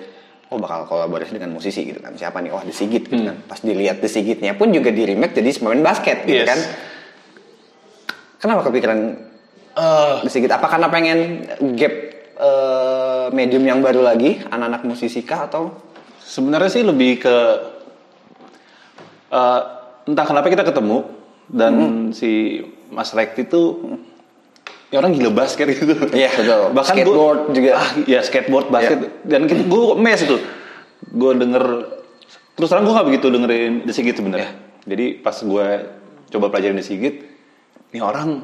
oh 0.51 0.59
bakal 0.59 0.83
kolaborasi 0.83 1.39
dengan 1.39 1.55
musisi 1.55 1.87
gitu 1.87 2.03
kan. 2.03 2.11
Siapa 2.13 2.43
nih? 2.43 2.51
Oh 2.51 2.59
The 2.59 2.75
Sigit 2.75 3.07
gitu 3.07 3.23
kan. 3.23 3.39
Pas 3.47 3.57
dilihat 3.57 4.03
The 4.03 4.11
Sigitnya 4.11 4.51
pun 4.53 4.69
juga 4.69 4.91
di 4.91 5.07
remake 5.07 5.31
jadi 5.33 5.47
pemain 5.55 5.79
basket 5.79 6.27
gitu 6.27 6.43
Hmm. 6.43 6.43
Yes. 6.43 6.49
kan. 6.51 6.59
Kenapa 8.37 8.61
kepikiran 8.67 8.99
Eh, 9.71 10.15
The 10.19 10.29
Sigit? 10.29 10.51
Apa 10.51 10.67
karena 10.67 10.91
pengen 10.91 11.47
gap 11.79 11.93
eh, 12.35 13.25
medium 13.31 13.63
yang 13.63 13.79
baru 13.79 14.03
lagi 14.03 14.43
anak-anak 14.43 14.83
musisi 14.83 15.23
kah 15.23 15.47
atau? 15.47 15.71
Sebenarnya 16.19 16.67
sih 16.67 16.83
lebih 16.83 17.23
ke 17.23 17.35
eh, 19.31 19.61
entah 20.03 20.25
kenapa 20.27 20.51
kita 20.51 20.67
ketemu 20.67 21.07
dan 21.47 21.73
si 22.11 22.59
Mas 22.91 23.15
Rekti 23.15 23.47
tuh 23.47 23.79
ya 24.91 24.99
orang 24.99 25.15
gila 25.15 25.31
basket 25.31 25.65
gitu. 25.71 25.95
Iya, 26.11 26.29
betul. 26.35 26.61
Bahkan 26.77 26.93
Skateboard 26.93 27.39
gua, 27.47 27.55
juga. 27.55 27.69
Ah, 27.79 27.89
ya 28.03 28.19
skateboard 28.21 28.67
basket 28.67 28.97
dan 29.23 29.47
gitu, 29.47 29.63
gue 29.63 29.83
mes 29.95 30.19
itu. 30.19 30.37
Gue 31.09 31.31
denger 31.33 31.63
terus 32.53 32.67
terang 32.69 32.83
gue 32.83 32.93
gak 32.93 33.07
begitu 33.07 33.31
dengerin 33.31 33.87
The 33.87 33.93
Sigit 33.95 34.19
sebenarnya. 34.19 34.51
Jadi 34.83 35.17
pas 35.17 35.33
gue 35.33 35.65
coba 36.29 36.45
pelajarin 36.51 36.77
The 36.77 36.85
Sigit, 36.85 37.15
ini 37.89 37.99
orang 37.99 38.43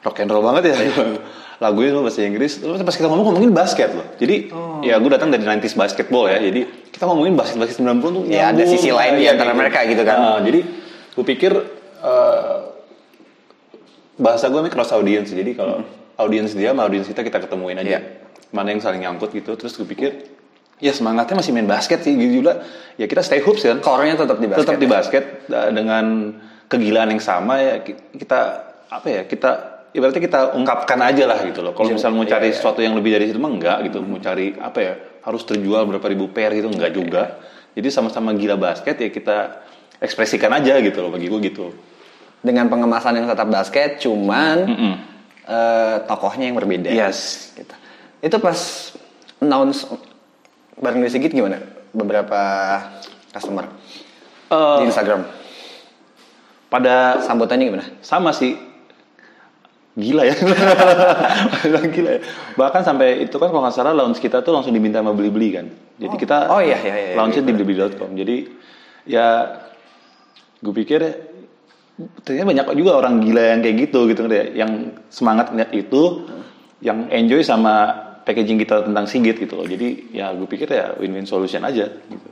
rock 0.00 0.16
and 0.18 0.32
roll 0.32 0.40
banget 0.40 0.72
ya 0.72 0.76
lagunya 1.60 1.92
semua 1.92 2.08
bahasa 2.08 2.24
Inggris 2.24 2.56
terus 2.56 2.80
pas 2.80 2.96
kita 2.96 3.04
ngomong 3.04 3.36
ngomongin 3.36 3.52
basket 3.52 3.92
loh 3.92 4.08
jadi 4.16 4.48
Oh. 4.48 4.80
ya 4.80 4.96
gue 4.96 5.12
datang 5.12 5.28
dari 5.28 5.44
90s 5.44 5.76
basketball 5.76 6.24
ya 6.24 6.40
jadi 6.40 6.64
kita 6.88 7.04
ngomongin 7.04 7.36
basket 7.36 7.60
basket 7.60 7.84
90 7.84 8.00
tuh 8.00 8.24
Ya, 8.24 8.48
ada 8.48 8.64
sisi 8.64 8.88
lain 8.88 9.20
di 9.20 9.28
Iya, 9.28 9.36
antara 9.36 9.52
kayak 9.52 9.60
mereka 9.60 9.78
gitu 9.84 10.00
kan. 10.08 10.16
Nah, 10.16 10.38
jadi 10.40 10.64
gue 11.12 11.24
pikir 11.28 11.52
eh, 12.00 12.56
bahasa 14.20 14.46
gue 14.46 14.60
cross 14.68 14.92
audience 14.92 15.32
jadi 15.32 15.56
kalau 15.56 15.80
audience 16.16 16.52
dia 16.52 16.70
sama 16.70 16.84
audience 16.84 17.08
kita 17.08 17.20
kita 17.22 17.38
ketemuin 17.40 17.76
aja 17.76 17.88
Iya. 17.90 18.00
mana 18.52 18.70
yang 18.70 18.78
saling 18.78 19.00
nyangkut 19.00 19.32
gitu 19.32 19.56
terus 19.56 19.74
gue 19.74 19.84
pikir 19.84 20.10
ya 20.76 20.92
semangatnya 20.92 21.36
masih 21.36 21.52
main 21.52 21.64
basket 21.64 22.00
sih 22.00 22.12
gitu 22.12 22.40
juga 22.40 22.60
ya 22.94 23.04
kita 23.04 23.20
stay 23.20 23.40
hoops 23.40 23.62
kan 23.62 23.80
Core-nya 23.80 24.16
tetap 24.16 24.36
di 24.36 24.46
basket. 24.46 24.60
tetap 24.62 24.76
di 24.76 24.86
ya? 24.86 24.90
basket 24.90 25.24
uh, 25.48 25.68
dengan 25.70 26.04
kegilaan 26.66 27.08
yang 27.10 27.20
sama 27.20 27.58
ya 27.58 27.74
ki- 27.80 28.16
kita 28.16 28.38
apa 28.88 29.06
ya 29.06 29.22
kita 29.24 29.50
ibaratnya 29.90 30.22
kita 30.22 30.40
ungkapkan 30.54 30.98
aja 31.00 31.26
lah 31.26 31.42
gitu 31.42 31.60
loh. 31.60 31.74
Kalau 31.74 31.90
Iya, 31.90 31.98
misalnya 31.98 32.14
mau 32.14 32.22
iya, 32.22 32.32
cari 32.32 32.46
iya. 32.46 32.54
sesuatu 32.54 32.78
yang 32.78 32.94
lebih 32.94 33.10
dari 33.10 33.26
situ 33.26 33.38
mah 33.38 33.50
enggak 33.50 33.78
gitu. 33.86 33.98
Mau 34.00 34.18
cari 34.18 34.54
apa 34.54 34.78
ya 34.78 34.94
harus 35.20 35.42
terjual 35.42 35.82
berapa 35.84 36.06
ribu 36.06 36.30
pair 36.30 36.54
gitu 36.54 36.70
enggak 36.70 36.90
juga. 36.90 37.22
Jadi 37.74 37.88
sama-sama 37.90 38.30
gila 38.32 38.54
basket 38.54 38.96
ya 38.96 39.10
kita 39.10 39.36
ekspresikan 39.98 40.50
aja 40.52 40.78
gitu 40.78 40.94
loh 40.96 41.10
bagi 41.10 41.26
gue 41.26 41.40
gitu. 41.44 41.74
Dengan 42.40 42.66
pengemasan 42.66 43.14
yang 43.14 43.28
tetap 43.28 43.46
basket, 43.46 44.00
cuman 44.00 44.56
Mm-mm. 44.64 44.94
eh, 45.44 45.96
tokohnya 46.04 46.48
yang 46.48 46.56
berbeda. 46.56 46.88
Yes. 46.88 47.52
Gitu. 47.52 47.74
Itu 48.20 48.36
pas 48.38 48.56
announce 49.38 49.84
bareng 50.76 51.00
di 51.00 51.08
Sigit 51.08 51.30
gimana? 51.30 51.60
Beberapa 51.90 52.40
customer 53.30 53.68
Eh, 54.48 54.76
di 54.80 54.88
Instagram. 54.88 55.22
pada 56.66 57.18
Sambutannya 57.20 57.66
gimana? 57.66 57.86
sama 58.00 58.30
sih 58.30 58.54
gila 59.92 60.22
ya 60.22 60.38
gila 61.94 62.10
ya 62.14 62.20
bahkan 62.54 62.80
sampai 62.80 63.26
itu 63.26 63.36
kan 63.36 63.50
kalau 63.50 63.58
nggak 63.60 63.74
salah 63.74 63.90
launch 63.90 64.22
kita 64.22 64.38
tuh 64.40 64.54
langsung 64.54 64.70
diminta 64.70 65.02
sama 65.02 65.10
beli-beli 65.10 65.50
kan 65.50 65.66
jadi 65.98 66.14
kita 66.14 66.46
Oh, 66.46 66.62
iya, 66.62 66.78
iya, 66.78 66.94
iya, 66.94 67.14
launchnya 67.18 67.42
iya, 67.42 67.48
di 67.50 67.52
blibli.com 67.52 68.10
jadi 68.14 68.36
ya 69.02 69.26
gue 70.62 70.74
pikir 70.78 71.00
ternyata 72.22 72.46
banyak 72.46 72.66
juga 72.76 72.92
orang 72.96 73.20
gila 73.20 73.42
yang 73.52 73.60
kayak 73.60 73.76
gitu 73.88 74.08
gitu 74.08 74.22
ya 74.26 74.64
yang 74.64 74.94
semangat 75.08 75.52
ngeliat 75.52 75.72
itu 75.72 76.02
yang 76.80 77.08
enjoy 77.12 77.40
sama 77.40 77.92
packaging 78.24 78.56
kita 78.56 78.84
tentang 78.84 79.04
Sigit 79.04 79.36
gitu 79.36 79.56
loh 79.56 79.66
jadi 79.66 79.88
ya 80.12 80.32
gue 80.32 80.48
pikir 80.48 80.68
ya 80.70 80.96
win-win 80.96 81.24
solution 81.24 81.60
aja 81.60 81.88
gitu. 81.88 82.28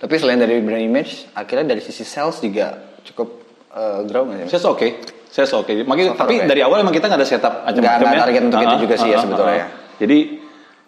Tapi 0.00 0.16
selain 0.16 0.40
dari 0.40 0.64
brand 0.64 0.80
image, 0.80 1.28
akhirnya 1.36 1.76
dari 1.76 1.84
sisi 1.84 2.08
sales 2.08 2.40
juga 2.40 2.72
cukup 3.04 3.28
eh, 3.68 4.00
grow 4.08 4.24
nggak 4.24 4.48
sih? 4.48 4.56
Saya 4.56 4.72
oke, 4.72 4.88
oke. 5.60 5.72
Makanya 5.84 6.08
So 6.08 6.16
far 6.16 6.24
tapi 6.24 6.34
oke. 6.40 6.48
dari 6.48 6.60
awal 6.64 6.80
emang 6.80 6.96
kita 6.96 7.04
nggak 7.04 7.20
ada 7.20 7.28
setup 7.28 7.54
macam-macam 7.68 7.84
Nggak 7.84 8.00
ada 8.00 8.16
ya. 8.16 8.20
target 8.24 8.42
untuk 8.48 8.60
itu 8.64 8.72
Ah, 8.72 8.80
juga 8.80 8.94
sih 8.96 9.08
ya 9.12 9.18
sebetulnya 9.20 9.52
ah, 9.52 9.60
ya. 9.60 9.66
ah. 9.68 9.70
Jadi 10.00 10.18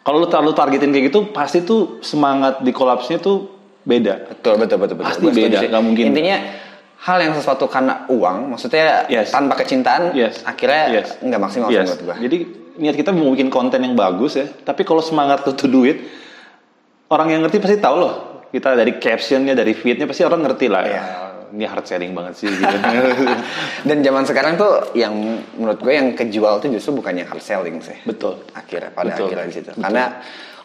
kalau 0.00 0.16
lu 0.16 0.26
terlalu 0.32 0.52
targetin 0.56 0.90
kayak 0.90 1.04
gitu, 1.12 1.18
pasti 1.28 1.60
tuh 1.60 2.00
semangat 2.00 2.64
di 2.64 2.72
kolapsnya 2.72 3.20
tuh 3.20 3.52
beda. 3.84 4.32
Betul, 4.32 4.56
betul, 4.56 4.76
betul, 4.80 4.96
betul. 4.96 5.08
Pasti 5.12 5.26
beda, 5.28 5.58
nggak 5.60 5.84
mungkin. 5.84 6.04
Intinya 6.08 6.36
hal 7.02 7.18
yang 7.18 7.34
sesuatu 7.34 7.66
karena 7.66 8.06
uang, 8.06 8.54
maksudnya 8.54 9.10
Yes. 9.10 9.34
tanpa 9.34 9.58
kecintaan, 9.58 10.14
Yes. 10.14 10.46
akhirnya 10.46 11.02
Yes. 11.02 11.08
nggak 11.18 11.40
maksimal 11.42 11.68
Yes. 11.68 11.90
menurut 11.90 12.02
gua. 12.06 12.16
Jadi 12.22 12.38
niat 12.78 12.94
kita 12.94 13.10
mau 13.10 13.34
bikin 13.34 13.50
konten 13.50 13.82
yang 13.82 13.98
bagus 13.98 14.38
ya, 14.38 14.46
tapi 14.46 14.86
kalau 14.86 15.02
semangat 15.02 15.42
tuh 15.42 15.58
tuh 15.58 15.66
duit, 15.66 15.98
orang 17.10 17.28
yang 17.34 17.40
ngerti 17.42 17.58
pasti 17.58 17.76
tahu 17.82 17.96
loh. 17.98 18.14
Kita 18.52 18.76
dari 18.76 19.00
captionnya, 19.00 19.56
dari 19.56 19.72
feednya 19.72 20.06
pasti 20.06 20.22
orang 20.22 20.44
ngerti 20.44 20.66
lah. 20.68 20.82
Iya. 20.84 20.92
Ya, 20.92 21.04
ini 21.56 21.64
hard 21.64 21.84
selling 21.88 22.12
banget 22.12 22.34
sih. 22.36 22.48
Gitu. 22.52 22.76
Dan 23.88 23.96
zaman 24.04 24.24
sekarang 24.28 24.60
tuh 24.60 24.92
yang 24.92 25.12
menurut 25.56 25.80
gue 25.80 25.92
yang 25.92 26.12
kejual 26.12 26.60
tuh 26.60 26.68
justru 26.68 26.96
bukan 26.96 27.16
yang 27.16 27.28
hard 27.28 27.40
selling 27.42 27.80
sih. 27.80 27.96
Betul. 28.04 28.44
Akhirnya 28.52 28.92
pada 28.92 29.12
Betul. 29.16 29.26
akhirnya 29.32 29.46
di 29.48 29.54
situ. 29.56 29.70
Betul. 29.72 29.82
Karena 29.84 30.04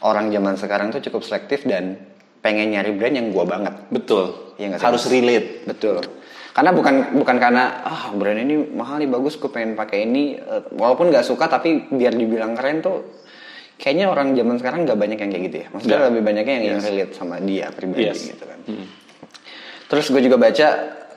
orang 0.03 0.25
zaman 0.29 0.53
sekarang 0.59 0.87
tuh 0.91 1.01
cukup 1.01 1.21
selektif 1.23 1.63
dan 1.63 1.95
pengen 2.43 2.75
nyari 2.75 2.91
brand 2.95 3.15
yang 3.15 3.27
gua 3.31 3.47
banget. 3.47 3.73
Betul. 3.87 4.55
Sih, 4.59 4.67
Harus 4.67 5.03
relate. 5.07 5.63
Betul. 5.63 6.03
Karena 6.57 6.73
bukan 6.73 6.95
bukan 7.13 7.37
karena 7.37 7.85
ah 7.85 8.09
brand 8.11 8.33
ini 8.35 8.57
mahal 8.73 8.97
nih 8.97 9.05
bagus 9.05 9.37
gue 9.37 9.45
pengen 9.45 9.77
pakai 9.77 10.03
ini 10.03 10.33
Eh, 10.33 10.73
walaupun 10.73 11.13
nggak 11.13 11.21
suka 11.21 11.45
tapi 11.45 11.85
biar 11.87 12.09
dibilang 12.11 12.57
keren 12.57 12.81
tuh 12.81 13.13
kayaknya 13.77 14.09
orang 14.09 14.33
zaman 14.33 14.57
sekarang 14.57 14.79
nggak 14.83 14.97
banyak 14.97 15.17
yang 15.19 15.29
kayak 15.29 15.43
gitu 15.45 15.57
ya. 15.59 15.67
Maksudnya 15.69 15.93
Nggak. 15.95 16.09
lebih 16.09 16.21
banyaknya 16.25 16.53
yang 16.55 16.65
yang 16.65 16.79
Yes. 16.81 16.87
relate 16.89 17.13
sama 17.13 17.35
dia 17.39 17.65
pribadi 17.69 18.03
Yes. 18.03 18.19
gitu 18.27 18.43
kan. 18.43 18.59
Terus 19.87 20.05
gue 20.09 20.21
juga 20.21 20.35
baca 20.35 20.67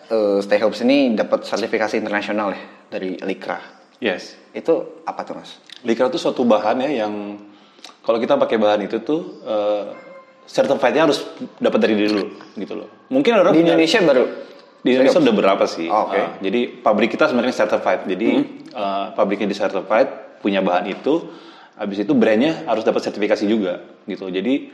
eh, 0.06 0.38
Stay 0.40 0.60
Hopes 0.60 0.82
ini 0.82 1.14
dapat 1.14 1.40
sertifikasi 1.42 1.96
internasional 1.96 2.52
ya 2.52 2.60
dari 2.90 3.16
Likra. 3.18 3.58
Yes. 3.96 4.36
Itu 4.52 5.00
apa 5.02 5.24
tuh 5.24 5.40
mas? 5.40 5.56
Likra 5.80 6.06
itu 6.06 6.18
suatu 6.18 6.44
bahan 6.44 6.84
ya 6.84 7.00
yang 7.00 7.14
kalau 8.02 8.18
kita 8.18 8.36
pakai 8.36 8.56
bahan 8.56 8.84
itu 8.84 9.00
tuh 9.00 9.40
uh, 9.40 9.88
certified-nya 10.44 11.06
harus 11.06 11.24
dapat 11.56 11.78
dari 11.80 11.94
diri 11.94 12.08
dulu 12.10 12.26
gitu 12.54 12.74
loh. 12.76 12.88
Mungkin 13.08 13.32
orang 13.34 13.52
Di 13.52 13.60
punya- 13.60 13.72
Indonesia 13.72 13.98
baru. 14.02 14.24
Di 14.80 14.96
Indonesia 14.96 15.20
udah 15.20 15.36
berapa 15.36 15.64
sih? 15.68 15.88
Oh, 15.92 16.08
oke. 16.08 16.16
Uh, 16.16 16.28
jadi 16.40 16.60
pabrik 16.80 17.12
kita 17.12 17.28
sebenarnya 17.28 17.52
certified. 17.52 18.08
Jadi 18.08 18.28
uh, 18.72 19.12
pabriknya 19.12 19.52
di 19.52 19.56
certified 19.56 20.40
punya 20.40 20.64
bahan 20.64 20.88
itu, 20.88 21.28
habis 21.76 22.00
itu 22.00 22.12
brandnya 22.16 22.64
harus 22.64 22.80
dapat 22.84 23.04
sertifikasi 23.04 23.44
juga 23.44 23.84
gitu. 24.08 24.32
Jadi 24.32 24.72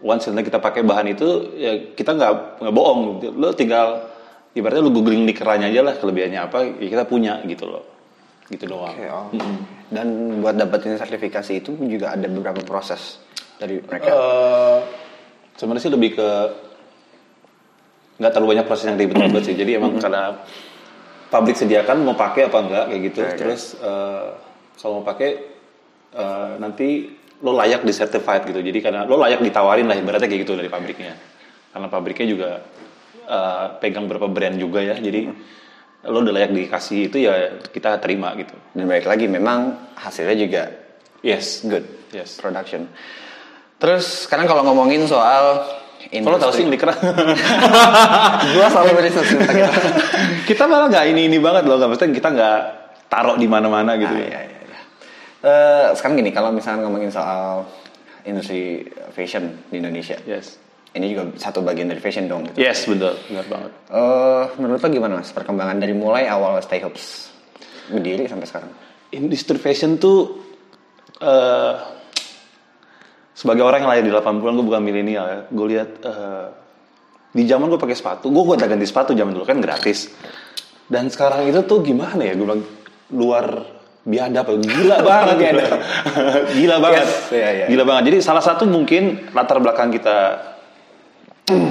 once 0.00 0.32
kita 0.32 0.58
pakai 0.60 0.80
bahan 0.80 1.12
itu 1.12 1.28
ya 1.60 1.92
kita 1.92 2.16
nggak 2.16 2.32
nggak 2.64 2.74
bohong. 2.74 3.20
Lo 3.36 3.52
tinggal 3.52 4.08
ibaratnya 4.56 4.80
lo 4.80 4.90
googling 4.92 5.28
likeranya 5.28 5.68
aja 5.68 5.80
lah 5.84 5.94
kelebihannya 6.00 6.40
apa 6.40 6.58
ya 6.80 6.88
kita 6.88 7.04
punya 7.04 7.44
gitu 7.44 7.68
loh. 7.68 7.84
Gitu 8.48 8.64
doang. 8.68 8.92
Oke, 8.92 9.08
oh. 9.08 9.28
Dan 9.88 10.40
buat 10.44 10.56
dapetin 10.56 10.96
sertifikasi 11.00 11.64
itu 11.64 11.76
juga 11.88 12.12
ada 12.12 12.28
beberapa 12.28 12.60
proses 12.64 13.20
dari 13.56 13.80
mereka. 13.80 14.08
Eh, 14.08 14.78
sebenarnya 15.56 15.84
sih 15.84 15.92
lebih 15.92 16.10
ke 16.16 16.28
nggak 18.18 18.30
terlalu 18.30 18.48
banyak 18.56 18.66
proses 18.66 18.86
yang 18.90 18.98
ribet-ribet 18.98 19.42
sih. 19.42 19.56
Jadi 19.58 19.70
emang 19.74 19.98
karena 19.98 20.38
pabrik 21.28 21.58
sediakan 21.58 22.06
mau 22.06 22.14
pakai 22.14 22.46
apa 22.46 22.58
enggak 22.62 22.84
kayak 22.90 23.00
gitu. 23.10 23.20
Oke. 23.26 23.36
Terus 23.38 23.62
eh, 23.82 24.26
kalau 24.78 25.02
mau 25.02 25.04
pakai 25.06 25.30
eh, 26.14 26.52
nanti 26.62 26.88
lo 27.42 27.52
layak 27.58 27.82
di 27.82 27.92
certified 27.92 28.46
gitu. 28.46 28.60
Jadi 28.62 28.78
karena 28.78 29.02
lo 29.02 29.18
layak 29.18 29.42
ditawarin 29.42 29.90
lah 29.90 29.96
ibaratnya 29.98 30.30
kayak 30.30 30.42
gitu 30.46 30.54
dari 30.54 30.70
pabriknya. 30.70 31.14
Karena 31.74 31.86
pabriknya 31.90 32.26
juga 32.30 32.50
eh, 33.26 33.64
pegang 33.82 34.06
beberapa 34.06 34.30
brand 34.30 34.56
juga 34.56 34.78
ya. 34.78 34.94
Jadi 34.94 35.20
lo 36.04 36.20
udah 36.20 36.34
layak 36.36 36.52
dikasih 36.52 37.08
itu 37.10 37.16
ya 37.26 37.58
kita 37.72 37.98
terima 37.98 38.36
gitu. 38.38 38.54
Dan 38.76 38.86
balik 38.86 39.08
lagi 39.08 39.26
memang 39.26 39.90
hasilnya 39.98 40.36
juga 40.38 40.64
Yes. 41.24 41.64
good. 41.64 41.88
Yes. 42.12 42.36
Production. 42.36 42.84
Terus 43.80 44.28
sekarang 44.28 44.44
kalau 44.44 44.60
ngomongin 44.68 45.08
soal 45.08 45.64
Kalau 46.12 46.38
tahu 46.38 46.52
sih 46.52 46.64
liker 46.68 46.88
gua 48.54 48.66
selalu 48.68 48.90
beriset 48.98 49.24
kita 49.24 49.44
kita 50.48 50.62
malah 50.68 50.88
nggak 50.92 51.04
ini 51.10 51.26
ini 51.28 51.38
banget 51.40 51.64
loh, 51.64 51.76
nggak 51.80 51.88
maksudnya 51.94 52.12
kita 52.12 52.28
nggak 52.34 52.58
taruh 53.08 53.36
di 53.36 53.46
mana-mana 53.46 53.96
gitu. 53.96 54.12
Ah, 54.12 54.20
iya, 54.20 54.40
iya, 54.44 54.60
iya. 54.64 54.78
Eh, 55.44 55.86
sekarang 55.96 56.20
gini, 56.20 56.30
kalau 56.32 56.50
misalnya 56.50 56.84
ngomongin 56.88 57.08
soal 57.08 57.68
industri 58.24 58.84
fashion 59.12 59.64
di 59.68 59.78
Indonesia, 59.78 60.16
Yes. 60.24 60.56
ini 60.96 61.12
juga 61.12 61.28
satu 61.36 61.60
bagian 61.60 61.88
dari 61.88 62.00
fashion 62.00 62.24
dong. 62.26 62.48
Gitu. 62.48 62.56
Yes, 62.58 62.88
betul, 62.88 63.14
benar 63.28 63.46
banget. 63.48 63.72
Eh, 63.92 64.44
menurut 64.58 64.80
lo 64.80 64.88
gimana 64.88 65.12
mas 65.20 65.30
perkembangan 65.30 65.76
dari 65.78 65.92
mulai 65.92 66.24
awal 66.26 66.56
Stay 66.64 66.80
Hopes 66.80 67.28
berdiri 67.88 68.24
sampai 68.24 68.48
sekarang? 68.48 68.70
Industri 69.12 69.60
fashion 69.60 70.00
tuh 70.00 70.40
eh 71.20 71.93
sebagai 73.34 73.66
orang 73.66 73.82
yang 73.84 73.90
lahir 73.90 74.04
di 74.06 74.12
80-an 74.14 74.54
gue 74.54 74.66
bukan 74.66 74.82
milenial 74.82 75.26
ya. 75.26 75.38
Gue 75.50 75.66
lihat 75.74 75.90
eh, 76.06 76.46
di 77.34 77.42
zaman 77.50 77.66
gue 77.66 77.80
pakai 77.82 77.98
sepatu, 77.98 78.30
gue 78.30 78.42
gue 78.46 78.56
ganti 78.56 78.86
sepatu 78.86 79.10
zaman 79.12 79.34
dulu 79.34 79.44
kan 79.44 79.58
gratis. 79.58 80.14
Dan 80.86 81.10
sekarang 81.10 81.50
itu 81.50 81.66
tuh 81.66 81.82
gimana 81.82 82.22
ya? 82.22 82.38
Gue 82.38 82.46
bilang 82.46 82.62
luar 83.10 83.46
biadab, 84.04 84.46
gila 84.62 84.98
banget 85.02 85.36
gitu. 85.50 85.64
gila 86.60 86.76
banget, 86.78 87.06
Yes, 87.08 87.32
iya, 87.32 87.48
iya. 87.50 87.66
gila 87.72 87.84
banget. 87.88 88.02
Jadi 88.12 88.18
salah 88.22 88.44
satu 88.44 88.68
mungkin 88.68 89.32
latar 89.32 89.58
belakang 89.58 89.90
kita 89.90 90.16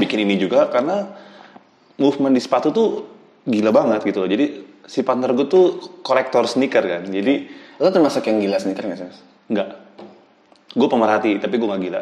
bikin 0.02 0.26
ini 0.26 0.38
juga 0.38 0.70
karena 0.70 1.14
movement 1.98 2.34
di 2.34 2.42
sepatu 2.42 2.74
tuh 2.74 2.88
gila 3.46 3.72
banget 3.72 4.02
gitu 4.04 4.26
loh. 4.26 4.30
Jadi 4.30 4.46
si 4.84 5.00
partner 5.06 5.32
gue 5.32 5.48
tuh 5.48 5.66
kolektor 6.04 6.44
sneaker 6.50 6.84
kan. 6.84 7.04
Jadi 7.08 7.64
Lo 7.82 7.90
termasuk 7.90 8.22
yang 8.30 8.38
gila 8.38 8.58
sneaker 8.62 8.86
nggak 8.86 9.00
sih? 9.02 9.08
Enggak. 9.50 9.70
Gue 10.72 10.88
pemerhati, 10.88 11.44
tapi 11.44 11.60
gue 11.60 11.68
gak 11.68 11.82
gila. 11.84 12.02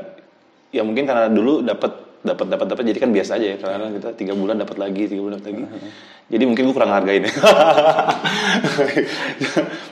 Ya 0.71 0.82
mungkin 0.86 1.10
karena 1.10 1.28
dulu 1.28 1.65
dapat 1.65 2.13
dapat 2.21 2.54
dapat 2.54 2.67
dapat 2.69 2.84
jadi 2.86 3.00
kan 3.02 3.10
biasa 3.10 3.41
aja 3.41 3.47
ya. 3.54 3.58
Karena 3.58 3.89
kita 3.89 4.13
tiga 4.13 4.34
bulan 4.38 4.62
dapat 4.62 4.78
lagi 4.78 5.10
tiga 5.10 5.21
bulan 5.26 5.41
dapat 5.41 5.50
lagi. 5.52 5.63
Jadi 6.32 6.43
mungkin 6.47 6.63
gue 6.69 6.76
kurang 6.76 6.93
hargain. 6.95 7.28
Ya. 7.28 7.34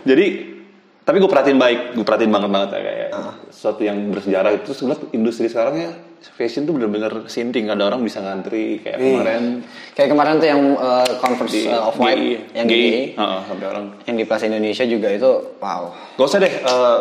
jadi 0.09 0.25
tapi 1.03 1.17
gue 1.17 1.25
perhatiin 1.25 1.57
baik 1.57 1.97
gue 1.97 2.05
perhatiin 2.05 2.29
banget 2.29 2.53
banget 2.53 2.69
ya 2.69 2.81
kayak 2.85 3.09
sesuatu 3.51 3.81
yang 3.83 3.97
bersejarah. 4.13 4.51
Itu 4.55 4.71
sebenarnya 4.77 5.09
industri 5.11 5.51
sekarang 5.51 5.75
ya 5.75 5.91
fashion 6.35 6.67
tuh 6.67 6.75
bener-bener 6.75 7.27
sinting. 7.31 7.71
Ada 7.71 7.89
orang 7.89 8.05
bisa 8.05 8.21
ngantri 8.21 8.83
kayak 8.83 8.99
kemarin. 8.99 9.43
Kayak 9.97 10.09
kemarin 10.15 10.33
tuh 10.37 10.47
yang 10.47 10.61
uh, 10.77 11.11
Converse 11.19 11.51
di 11.51 11.61
uh, 11.67 11.89
off 11.89 11.97
white 11.99 12.19
GI, 12.19 12.55
yang 12.55 12.67
di 12.67 12.75
GI, 12.75 12.83
GI, 12.83 13.03
Heeh, 13.15 13.39
sampai 13.47 13.65
orang. 13.67 13.85
Yang 14.05 14.15
di 14.15 14.23
Plaza 14.27 14.45
Indonesia 14.47 14.85
juga 14.87 15.07
itu 15.11 15.31
wow. 15.59 15.81
gak 16.15 16.27
usah 16.27 16.39
deh 16.39 16.53
eh, 16.53 16.99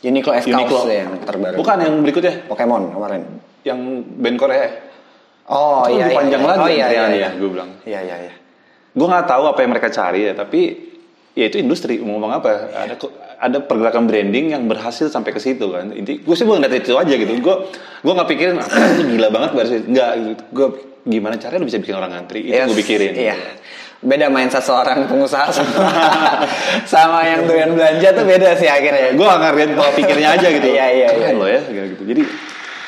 Uniqlo 0.00 0.32
S 0.32 0.44
Uniqlo 0.44 0.78
Kaos 0.78 0.88
yang 0.88 1.10
terbaru. 1.20 1.54
bukan 1.54 1.76
yang 1.78 1.94
berikutnya 2.00 2.34
Pokemon 2.46 2.82
kemarin. 2.92 3.22
yang 3.62 3.78
band 4.16 4.36
Korea 4.36 4.58
ya. 4.60 4.70
Oh 5.46 5.82
Itu 5.82 5.96
iya 5.96 5.98
lebih 5.98 6.06
iya. 6.06 6.18
panjang 6.18 6.40
iya. 6.40 6.48
lagi 6.48 6.60
Oh 6.60 6.68
iya 6.68 6.76
iya. 6.76 6.84
antriannya, 6.84 7.16
iya. 7.16 7.28
gue 7.34 7.48
bilang. 7.48 7.70
Iya 7.82 8.00
iya 8.02 8.16
iya. 8.20 8.32
gue 8.90 9.06
nggak 9.06 9.26
tahu 9.26 9.44
apa 9.46 9.58
yang 9.58 9.70
mereka 9.70 9.88
cari 9.88 10.20
ya 10.22 10.32
tapi 10.32 10.60
ya 11.32 11.44
itu 11.46 11.56
industri 11.56 11.98
mau 11.98 12.14
ngomong 12.14 12.32
apa 12.34 12.50
ada 12.72 12.94
kok- 12.94 13.14
ada 13.36 13.58
pergerakan 13.60 14.04
branding 14.04 14.50
yang 14.50 14.66
berhasil 14.66 15.06
sampai 15.06 15.30
ke 15.30 15.38
situ 15.38 15.70
kan 15.70 15.90
inti 15.92 16.18
gue 16.18 16.34
sih 16.34 16.42
bukan 16.42 16.58
ngeliat 16.58 16.82
itu 16.82 16.92
aja 16.92 17.10
gitu 17.12 17.30
gue 17.32 17.54
gue 17.96 18.12
nggak 18.12 18.28
pikirin 18.28 18.56
ah, 18.56 18.66
gila 19.04 19.28
banget 19.28 19.50
baru 19.52 19.68
nggak 19.84 20.10
gue 20.48 20.66
gimana 21.06 21.34
caranya 21.36 21.60
lu 21.60 21.66
bisa 21.66 21.78
bikin 21.78 21.94
orang 21.94 22.10
ngantri 22.12 22.42
itu 22.44 22.52
Yes, 22.52 22.66
gue 22.66 22.76
pikirin 22.76 23.12
Iya. 23.14 23.36
Beda 23.98 24.30
mindset 24.30 24.62
seorang 24.62 25.10
pengusaha 25.10 25.50
sama, 25.50 25.90
sama 26.92 27.18
yang 27.26 27.50
doyan 27.50 27.74
belanja 27.74 28.14
tuh 28.14 28.22
beda 28.22 28.54
sih 28.54 28.70
akhirnya. 28.70 29.10
gue 29.10 29.26
ngerti 29.26 29.74
pola 29.74 29.90
pikirnya 29.90 30.28
aja 30.38 30.46
gitu 30.54 30.70
Iya, 30.70 30.86
iya, 30.94 31.08
Keren 31.10 31.34
iya. 31.34 31.40
loh 31.42 31.48
ya 31.50 31.60
gitu 31.66 32.02
jadi 32.06 32.22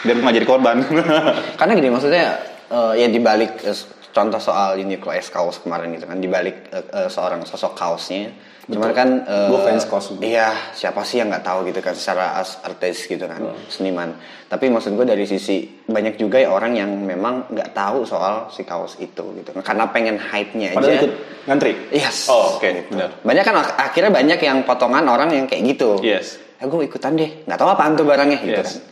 biar 0.07 0.14
gue 0.16 0.23
nggak 0.23 0.37
jadi 0.38 0.46
korban 0.46 0.77
Karena 1.59 1.73
gini 1.75 1.88
maksudnya 1.90 2.38
eh, 2.70 2.92
ya 3.03 3.07
dibalik 3.11 3.59
eh, 3.66 3.75
contoh 4.11 4.38
soal 4.38 4.79
Uniqlo 4.79 5.11
S 5.11 5.35
kaos 5.35 5.59
kemarin 5.59 5.94
gitu 5.99 6.07
kan 6.07 6.18
dibalik 6.23 6.70
eh, 6.70 6.85
eh, 6.94 7.09
seorang 7.11 7.42
sosok 7.42 7.75
kaosnya. 7.75 8.31
Cuman 8.70 8.90
kan 8.90 9.09
eh, 9.22 9.48
Gua 9.48 9.61
fans 9.61 9.83
juga. 9.83 10.22
Iya, 10.22 10.48
siapa 10.70 11.02
sih 11.02 11.18
yang 11.18 11.28
nggak 11.28 11.42
tahu 11.42 11.66
gitu 11.66 11.78
kan 11.78 11.92
secara 11.92 12.38
as 12.38 12.56
artis 12.61 13.04
gitu 13.04 13.24
kan, 13.24 13.38
seniman. 13.66 14.14
Tapi 14.46 14.66
maksud 14.66 14.92
gue 14.92 15.04
dari 15.04 15.22
sisi 15.24 15.59
banyak 15.83 16.14
juga 16.14 16.37
ya 16.37 16.48
orang 16.48 16.74
yang 16.74 16.90
memang 16.94 17.46
nggak 17.48 17.70
tahu 17.70 18.02
soal 18.02 18.46
si 18.48 18.62
kaos 18.62 18.94
itu 18.96 19.22
gitu. 19.35 19.50
Karena 19.56 19.87
pengen 19.87 20.16
hype-nya 20.16 20.70
aja. 20.70 20.76
padahal 20.76 20.94
ikut 20.96 21.12
ngantri 21.42 21.72
Yes. 21.90 22.26
oh 22.26 22.54
oke 22.54 22.68
benar 22.87 23.11
Banyak 23.20 23.42
kan 23.42 23.54
ak- 23.56 23.76
akhirnya 23.80 24.11
banyak 24.11 24.38
yang 24.38 24.59
potongan 24.62 25.04
orang 25.04 25.30
yang 25.30 25.44
kayak 25.44 25.66
gitu. 25.68 25.98
yes 26.00 26.38
Ya 26.56 26.66
gue 26.66 26.80
ikutan 26.83 27.14
deh, 27.14 27.42
nggak 27.44 27.56
tahu 27.56 27.68
apaan 27.68 27.94
tuh 27.94 28.04
barangnya 28.04 28.38
gitu 28.40 28.54
Yes. 28.56 28.76
kan. 28.76 28.88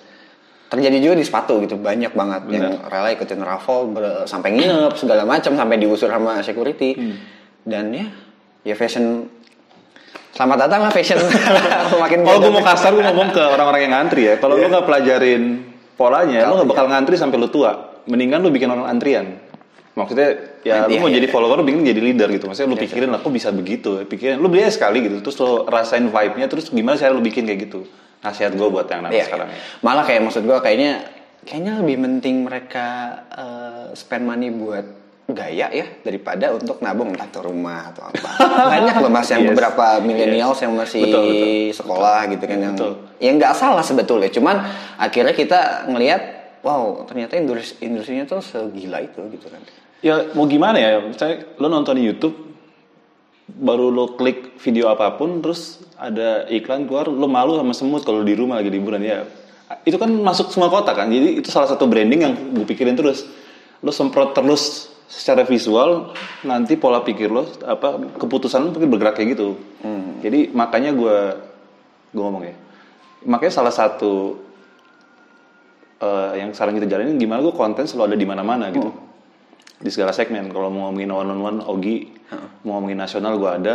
Terjadi 0.68 0.96
juga 0.98 1.14
di 1.16 1.24
sepatu 1.24 1.60
gitu, 1.60 1.76
banyak 1.76 2.12
banget 2.12 2.42
yang 2.50 2.76
rela 2.84 3.08
ikutin 3.10 3.40
raffle 3.40 3.88
ber- 3.88 4.24
sampai 4.24 4.52
nginep 4.52 4.92
segala 4.94 5.24
macam 5.24 5.52
sampai 5.52 5.76
diusir 5.76 6.08
sama 6.08 6.40
security. 6.40 6.90
Hmm. 6.92 7.16
Dan 7.64 7.84
ya, 7.90 8.06
ya 8.64 8.74
fashion 8.74 9.28
Selamat 10.38 10.70
datang 10.70 10.87
lah 10.87 10.94
fashion. 10.94 11.18
Makin 12.07 12.22
kalau 12.22 12.38
gue 12.38 12.53
mau 12.55 12.62
kasar 12.62 12.94
gue 12.94 13.03
ngomong 13.03 13.35
ke 13.35 13.42
orang-orang 13.42 13.90
yang 13.90 13.92
ngantri 13.98 14.22
ya. 14.31 14.35
Kalau 14.38 14.55
lu 14.55 14.70
nggak 14.70 14.87
pelajarin 14.87 15.66
polanya 15.98 16.46
lu 16.46 16.62
nggak 16.62 16.70
bakal 16.70 16.87
ngantri 16.87 17.18
sampai 17.18 17.42
lu 17.42 17.51
tua. 17.51 17.98
Mendingan 18.07 18.46
lu 18.46 18.55
bikin 18.55 18.70
orang 18.70 18.87
antrian. 18.87 19.35
Maksudnya 19.98 20.62
ya 20.62 20.87
lu 20.87 20.94
Iya, 20.94 21.03
mau 21.03 21.11
iya, 21.11 21.18
jadi 21.18 21.27
iya. 21.27 21.35
follower 21.35 21.59
lu 21.59 21.66
bikin 21.66 21.83
jadi 21.83 21.98
leader 21.98 22.31
gitu. 22.31 22.46
Maksudnya 22.46 22.70
lu 22.70 22.79
pikirin 22.79 23.11
lah 23.11 23.18
kok 23.18 23.35
bisa 23.35 23.51
begitu 23.51 23.98
pikirin 24.07 24.38
lu 24.38 24.46
beli 24.46 24.62
aja 24.62 24.79
sekali 24.79 25.03
gitu 25.11 25.18
terus 25.27 25.35
lu 25.42 25.66
rasain 25.66 26.07
vibe-nya 26.07 26.46
terus 26.46 26.70
gimana 26.70 26.94
cara 26.94 27.11
lu 27.11 27.18
bikin 27.18 27.42
kayak 27.42 27.66
gitu. 27.66 27.83
Nasihat 28.22 28.55
gue 28.55 28.68
buat 28.70 28.87
yang 28.87 29.11
anak 29.11 29.18
Iya, 29.18 29.24
sekarang 29.27 29.51
iya. 29.51 29.59
ya. 29.59 29.83
Malah 29.83 30.05
kayak 30.07 30.22
maksud 30.22 30.46
gue 30.46 30.59
kayaknya 30.62 31.03
kayaknya 31.51 31.83
lebih 31.83 31.96
penting 31.98 32.46
mereka 32.46 32.87
eh, 33.35 33.85
spend 33.98 34.22
money 34.22 34.55
buat 34.55 34.87
gaya 35.28 35.68
ya 35.68 35.84
daripada 36.00 36.56
untuk 36.56 36.80
nabung 36.80 37.12
entah 37.12 37.28
ke 37.28 37.36
rumah 37.38 37.92
atau 37.92 38.08
apa. 38.08 38.28
Banyak 38.72 38.94
loh 38.96 39.12
mas 39.12 39.28
yang 39.28 39.44
Yes. 39.44 39.52
beberapa 39.52 40.00
millennials 40.00 40.56
yang 40.58 40.72
masih 40.72 41.04
Betul, 41.04 41.24
betul. 41.28 41.76
sekolah 41.76 42.18
gitu 42.32 42.44
kan 42.44 42.58
yang 42.58 42.74
Betul. 42.74 42.92
yang 43.20 43.34
nggak 43.36 43.52
salah 43.52 43.84
sebetulnya. 43.84 44.32
Cuman 44.32 44.56
akhirnya 44.96 45.36
kita 45.36 45.60
ngelihat 45.84 46.22
wow 46.64 47.04
ternyata 47.04 47.36
industri 47.36 47.76
industrinya 47.84 48.24
tuh 48.24 48.40
segila 48.40 48.98
itu 48.98 49.20
gitu 49.30 49.46
kan. 49.46 49.60
ya 49.98 50.30
mau 50.32 50.46
gimana 50.46 50.78
ya 50.78 51.02
misalnya 51.02 51.42
lu 51.54 51.66
nonton 51.66 51.94
di 51.94 52.06
YouTube 52.06 52.34
baru 53.48 53.88
lo 53.88 54.14
klik 54.14 54.58
video 54.58 54.86
apa 54.86 55.14
pun 55.14 55.38
terus 55.38 55.82
ada 55.94 56.46
iklan 56.46 56.84
keluar 56.84 57.06
lo 57.06 57.26
malu 57.26 57.54
sama 57.54 57.70
semut 57.72 58.02
kalau 58.02 58.22
di 58.22 58.34
rumah 58.34 58.58
lagi 58.58 58.70
liburan 58.70 59.00
ya 59.00 59.26
itu 59.82 59.96
kan 59.96 60.06
masuk 60.08 60.50
semua 60.50 60.68
kota 60.68 60.92
kan 60.92 61.08
jadi 61.08 61.38
itu 61.38 61.48
salah 61.48 61.66
satu 61.66 61.86
branding 61.86 62.20
yang 62.20 62.34
gue 62.54 62.62
pikirin 62.64 62.94
terus 62.94 63.26
lo 63.80 63.90
semprot 63.90 64.34
terus 64.34 64.86
secara 65.09 65.49
visual 65.49 66.12
nanti 66.44 66.77
pola 66.77 67.01
pikir 67.01 67.33
lo 67.33 67.49
apa 67.64 67.97
keputusan 68.21 68.61
lo 68.61 68.77
mungkin 68.77 68.92
bergerak 68.92 69.16
kayak 69.16 69.29
gitu. 69.35 69.57
Jadi 70.21 70.53
makanya 70.53 70.92
gue 70.92 71.16
gue 72.12 72.23
ngomong 72.23 72.44
ya. 72.44 72.55
Makanya 73.25 73.53
salah 73.57 73.73
satu 73.73 74.37
eh, 76.05 76.44
yang 76.44 76.53
sekarang 76.53 76.77
kita 76.77 76.87
jalanin 76.87 77.16
gimana 77.16 77.40
gue 77.40 77.57
konten 77.57 77.88
selalu 77.88 78.14
ada 78.14 78.16
di 78.21 78.27
mana-mana 78.29 78.68
gitu. 78.68 78.92
Di 79.81 79.88
segala 79.88 80.12
segmen. 80.12 80.53
Kalau 80.53 80.68
mau 80.68 80.92
ngomongin 80.92 81.09
one 81.09 81.31
on 81.33 81.40
one 81.40 81.59
Ogi 81.64 82.12
mau 82.68 82.77
ngomongin 82.79 83.01
nasional 83.01 83.40
gue 83.40 83.51
ada. 83.51 83.75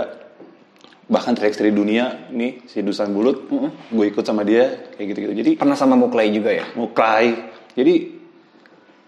Bahkan 1.03 1.35
Trax 1.35 1.59
dari 1.59 1.73
dunia 1.75 2.29
nih 2.29 2.69
si 2.69 2.85
Dusan 2.85 3.09
Bulut. 3.09 3.49
Gue 3.89 4.05
ikut 4.13 4.21
sama 4.21 4.45
dia 4.45 4.93
kayak 4.93 5.07
gitu 5.09 5.19
gitu 5.25 5.33
jadi 5.33 5.51
Pernah 5.57 5.75
sama 5.75 5.97
Muklai 5.97 6.29
juga 6.29 6.53
ya? 6.53 6.63
cry 6.93 7.27
jadi 7.73 8.22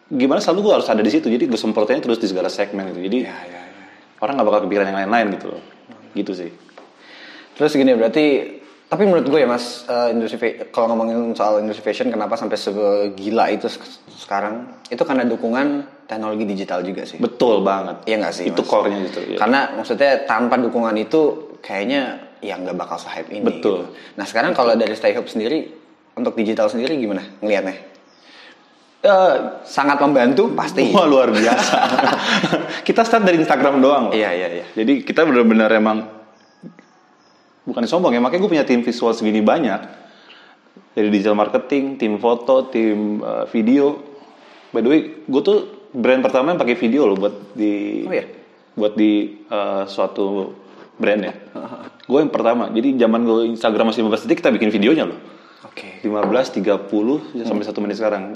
gimana 0.08 0.38
selalu 0.38 0.60
gue 0.62 0.74
harus 0.74 0.88
ada 0.88 1.00
di 1.00 1.10
situ 1.10 1.26
jadi 1.26 1.44
gue 1.44 1.56
semprotnya 1.56 1.98
terus 1.98 2.18
di 2.18 2.28
segala 2.28 2.46
segmen 2.48 2.94
gitu 2.94 3.02
jadi 3.02 3.18
Ya 3.24 3.38
ya 3.42 3.62
ya. 3.62 3.86
orang 4.20 4.38
nggak 4.38 4.48
bakal 4.48 4.60
kepikiran 4.64 4.88
yang 4.88 5.00
lain-lain 5.04 5.28
gitu 5.34 5.48
loh 5.50 5.62
gitu 6.14 6.32
sih 6.32 6.52
Terus 7.56 7.72
gini 7.72 7.92
berarti 7.92 8.26
tapi 8.86 9.02
menurut 9.04 9.26
gue 9.26 9.40
ya 9.40 9.48
mas 9.48 9.82
eh, 9.86 10.12
industri 10.12 10.38
kalau 10.70 10.92
ngomongin 10.92 11.34
soal 11.34 11.58
industri 11.58 11.82
fashion 11.84 12.08
kenapa 12.08 12.36
sampai 12.36 12.54
segila 12.54 13.48
itu 13.48 13.66
sek- 13.66 13.88
sekarang 14.14 14.68
itu 14.86 15.02
karena 15.02 15.24
dukungan 15.24 15.68
teknologi 16.06 16.46
digital 16.46 16.80
juga 16.82 17.02
sih. 17.02 17.18
betul 17.18 17.64
banget 17.64 18.06
Iya 18.06 18.16
nggak 18.22 18.36
sih? 18.36 18.46
itu 18.46 18.60
Mas? 18.60 18.70
core-nya 18.70 19.00
gitu 19.04 19.20
ya. 19.26 19.38
Karena 19.38 19.74
maksudnya 19.74 20.22
tanpa 20.22 20.60
dukungan 20.60 20.94
itu 20.96 21.22
kayaknya 21.60 22.02
ya 22.46 22.54
nggak 22.56 22.76
bakal 22.76 23.00
se-hype 23.00 23.32
ini. 23.32 23.42
Betul. 23.42 23.90
gitu. 23.90 23.96
Nah 24.14 24.24
sekarang 24.24 24.54
kalau 24.54 24.78
dari 24.78 24.94
Stay 24.94 25.18
Hub 25.18 25.26
sendiri 25.26 25.66
untuk 26.14 26.36
digital 26.36 26.70
sendiri 26.70 26.94
gimana 26.94 27.26
ngelihatnya? 27.40 27.95
Eh, 29.06 29.36
Sangat 29.62 30.02
membantu 30.02 30.50
pasti. 30.58 30.90
Wah 30.90 31.06
luar 31.06 31.30
biasa. 31.30 31.78
kita 32.88 33.06
start 33.06 33.22
dari 33.22 33.38
Instagram 33.38 33.78
doang. 33.78 34.10
loh. 34.10 34.14
Iya 34.18 34.34
iya 34.34 34.48
iya. 34.62 34.66
Jadi 34.74 35.06
kita 35.06 35.22
benar-benar 35.22 35.70
emang 35.78 36.10
bukan 37.66 37.86
sombong 37.86 38.14
ya, 38.14 38.22
makanya 38.22 38.42
gue 38.46 38.52
punya 38.58 38.66
tim 38.66 38.82
visual 38.82 39.14
segini 39.14 39.42
banyak 39.46 39.82
dari 40.98 41.10
digital 41.14 41.38
marketing, 41.38 42.02
tim 42.02 42.18
foto, 42.18 42.70
tim 42.70 43.22
uh, 43.22 43.46
video. 43.50 44.02
By 44.74 44.82
the 44.82 44.90
way, 44.90 45.02
gue 45.22 45.42
tuh 45.46 45.58
brand 45.94 46.26
pertama 46.26 46.54
yang 46.54 46.60
pakai 46.62 46.74
video 46.78 47.06
loh 47.06 47.18
buat 47.18 47.54
di 47.54 48.06
Oh 48.10 48.14
iya? 48.14 48.26
buat 48.74 48.94
di 48.98 49.46
uh, 49.54 49.86
suatu 49.86 50.50
brand 50.98 51.22
ya. 51.22 51.34
gue 52.10 52.20
yang 52.26 52.34
pertama. 52.34 52.74
Jadi 52.74 52.98
zaman 52.98 53.22
gue 53.22 53.54
Instagram 53.54 53.94
masih 53.94 54.02
15 54.02 54.26
detik 54.26 54.42
kita 54.42 54.50
bikin 54.50 54.74
videonya 54.74 55.06
loh. 55.06 55.20
Oke. 55.62 56.02
15, 56.02 56.58
30 56.58 57.38
ya 57.38 57.44
sampai 57.46 57.66
satu 57.66 57.86
menit 57.86 58.02
sekarang. 58.02 58.34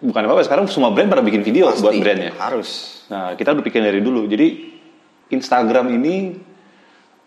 Bukan 0.00 0.20
apa-apa, 0.24 0.42
sekarang 0.48 0.64
semua 0.72 0.90
brand 0.96 1.12
pada 1.12 1.20
bikin 1.20 1.44
video 1.44 1.68
buat 1.76 1.92
brandnya. 1.92 2.32
Harus. 2.40 3.04
Nah, 3.12 3.36
kita 3.36 3.52
udah 3.52 3.64
pikirin 3.64 3.84
dari 3.84 4.00
dulu. 4.00 4.24
Jadi 4.24 4.72
Instagram 5.28 5.92
ini 5.92 6.34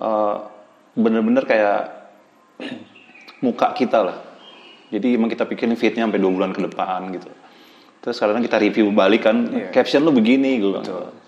eh, 0.01 0.35
bener-bener 0.97 1.45
kayak 1.45 1.81
muka 3.45 3.77
kita 3.77 3.99
lah. 4.01 4.17
Jadi 4.89 5.17
emang 5.17 5.29
kita 5.29 5.45
pikirin 5.45 5.73
feednya 5.77 6.05
sampai 6.05 6.21
dua 6.21 6.31
bulan 6.33 6.51
ke 6.53 6.61
depan 6.65 7.13
gitu. 7.13 7.29
Terus 8.03 8.15
sekarang 8.19 8.43
kita 8.43 8.59
review 8.59 8.91
balik 8.91 9.25
kan, 9.25 9.37
Iya. 9.47 9.69
caption 9.71 10.03
lu 10.03 10.11
begini 10.11 10.59
gitu. 10.59 10.81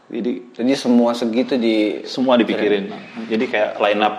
Jadi 0.06 0.32
Jadi 0.54 0.72
semua 0.78 1.14
segitu 1.18 1.58
di 1.58 2.06
semua 2.06 2.38
dipikirin. 2.38 2.94
Jadi 3.26 3.46
kayak 3.50 3.82
line 3.82 4.02
up 4.06 4.16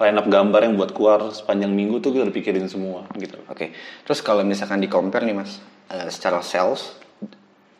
line 0.00 0.16
up 0.16 0.26
gambar 0.32 0.60
yang 0.64 0.74
buat 0.80 0.96
keluar 0.96 1.28
sepanjang 1.28 1.68
minggu 1.76 2.00
tuh 2.00 2.16
kita 2.16 2.24
udah 2.24 2.36
pikirin 2.36 2.64
semua 2.72 3.04
gitu. 3.20 3.36
Oke, 3.52 3.76
terus 4.08 4.24
kalau 4.24 4.40
misalkan 4.40 4.80
di 4.80 4.88
compare 4.88 5.28
nih 5.28 5.36
mas, 5.36 5.60
eh, 5.90 6.08
secara 6.08 6.40
sales 6.40 6.94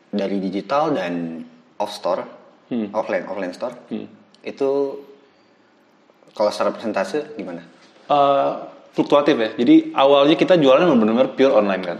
dari 0.07 0.37
digital 0.37 0.91
dan 0.91 1.43
off 1.77 1.91
store, 1.91 2.23
Hmm. 2.67 2.87
offline 2.95 3.27
offline 3.27 3.51
store, 3.51 3.75
itu 4.41 4.69
kalau 6.31 6.47
secara 6.47 6.71
persentase 6.71 7.35
gimana? 7.35 7.67
Eh, 8.07 8.51
fluktuatif 8.91 9.35
ya. 9.35 9.49
Jadi 9.55 9.91
awalnya 9.91 10.35
kita 10.35 10.55
jualan 10.55 10.83
benar-benar 10.87 11.31
pure 11.31 11.51
online 11.51 11.83
kan. 11.83 11.97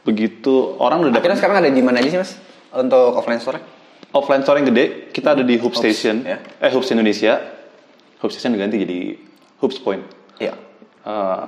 Begitu 0.00 0.78
orang 0.78 1.02
udah 1.04 1.12
Akhirnya 1.12 1.34
sekarang 1.34 1.58
ada 1.58 1.70
di 1.70 1.82
mana 1.82 1.98
aja 1.98 2.08
sih 2.08 2.18
mas 2.18 2.38
untuk 2.70 3.14
offline 3.14 3.38
store? 3.38 3.58
offline 4.10 4.42
store 4.42 4.58
yang 4.58 4.70
gede, 4.70 5.10
kita 5.10 5.38
ada 5.38 5.42
di 5.42 5.54
Hub 5.58 5.70
Station, 5.70 6.26
ya. 6.26 6.38
eh 6.58 6.70
Hubs 6.70 6.90
Indonesia. 6.90 7.38
Hub 8.18 8.30
Station 8.30 8.50
diganti 8.50 8.82
jadi 8.82 8.98
Hubs 9.58 9.78
Point. 9.78 10.02
Iya. 10.38 10.54
Eh, 11.02 11.44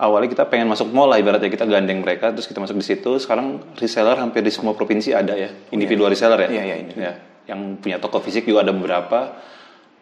awalnya 0.00 0.32
kita 0.32 0.48
pengen 0.48 0.72
masuk 0.72 0.88
mall 0.96 1.12
lah 1.12 1.20
ibaratnya 1.20 1.52
kita 1.52 1.68
gandeng 1.68 2.00
mereka 2.00 2.32
terus 2.32 2.48
kita 2.48 2.64
masuk 2.64 2.80
di 2.80 2.86
situ. 2.88 3.20
Sekarang 3.20 3.60
reseller 3.76 4.16
hampir 4.16 4.40
di 4.40 4.48
semua 4.48 4.72
provinsi 4.72 5.12
ada 5.12 5.36
ya, 5.36 5.52
individual 5.70 6.08
reseller 6.08 6.48
ya. 6.48 6.48
Iya, 6.48 6.62
iya, 6.64 6.76
individu. 6.80 7.04
Ya, 7.04 7.14
Yang 7.52 7.60
punya 7.84 7.96
toko 8.00 8.24
fisik 8.24 8.48
juga 8.48 8.64
ada 8.64 8.72
beberapa. 8.72 9.36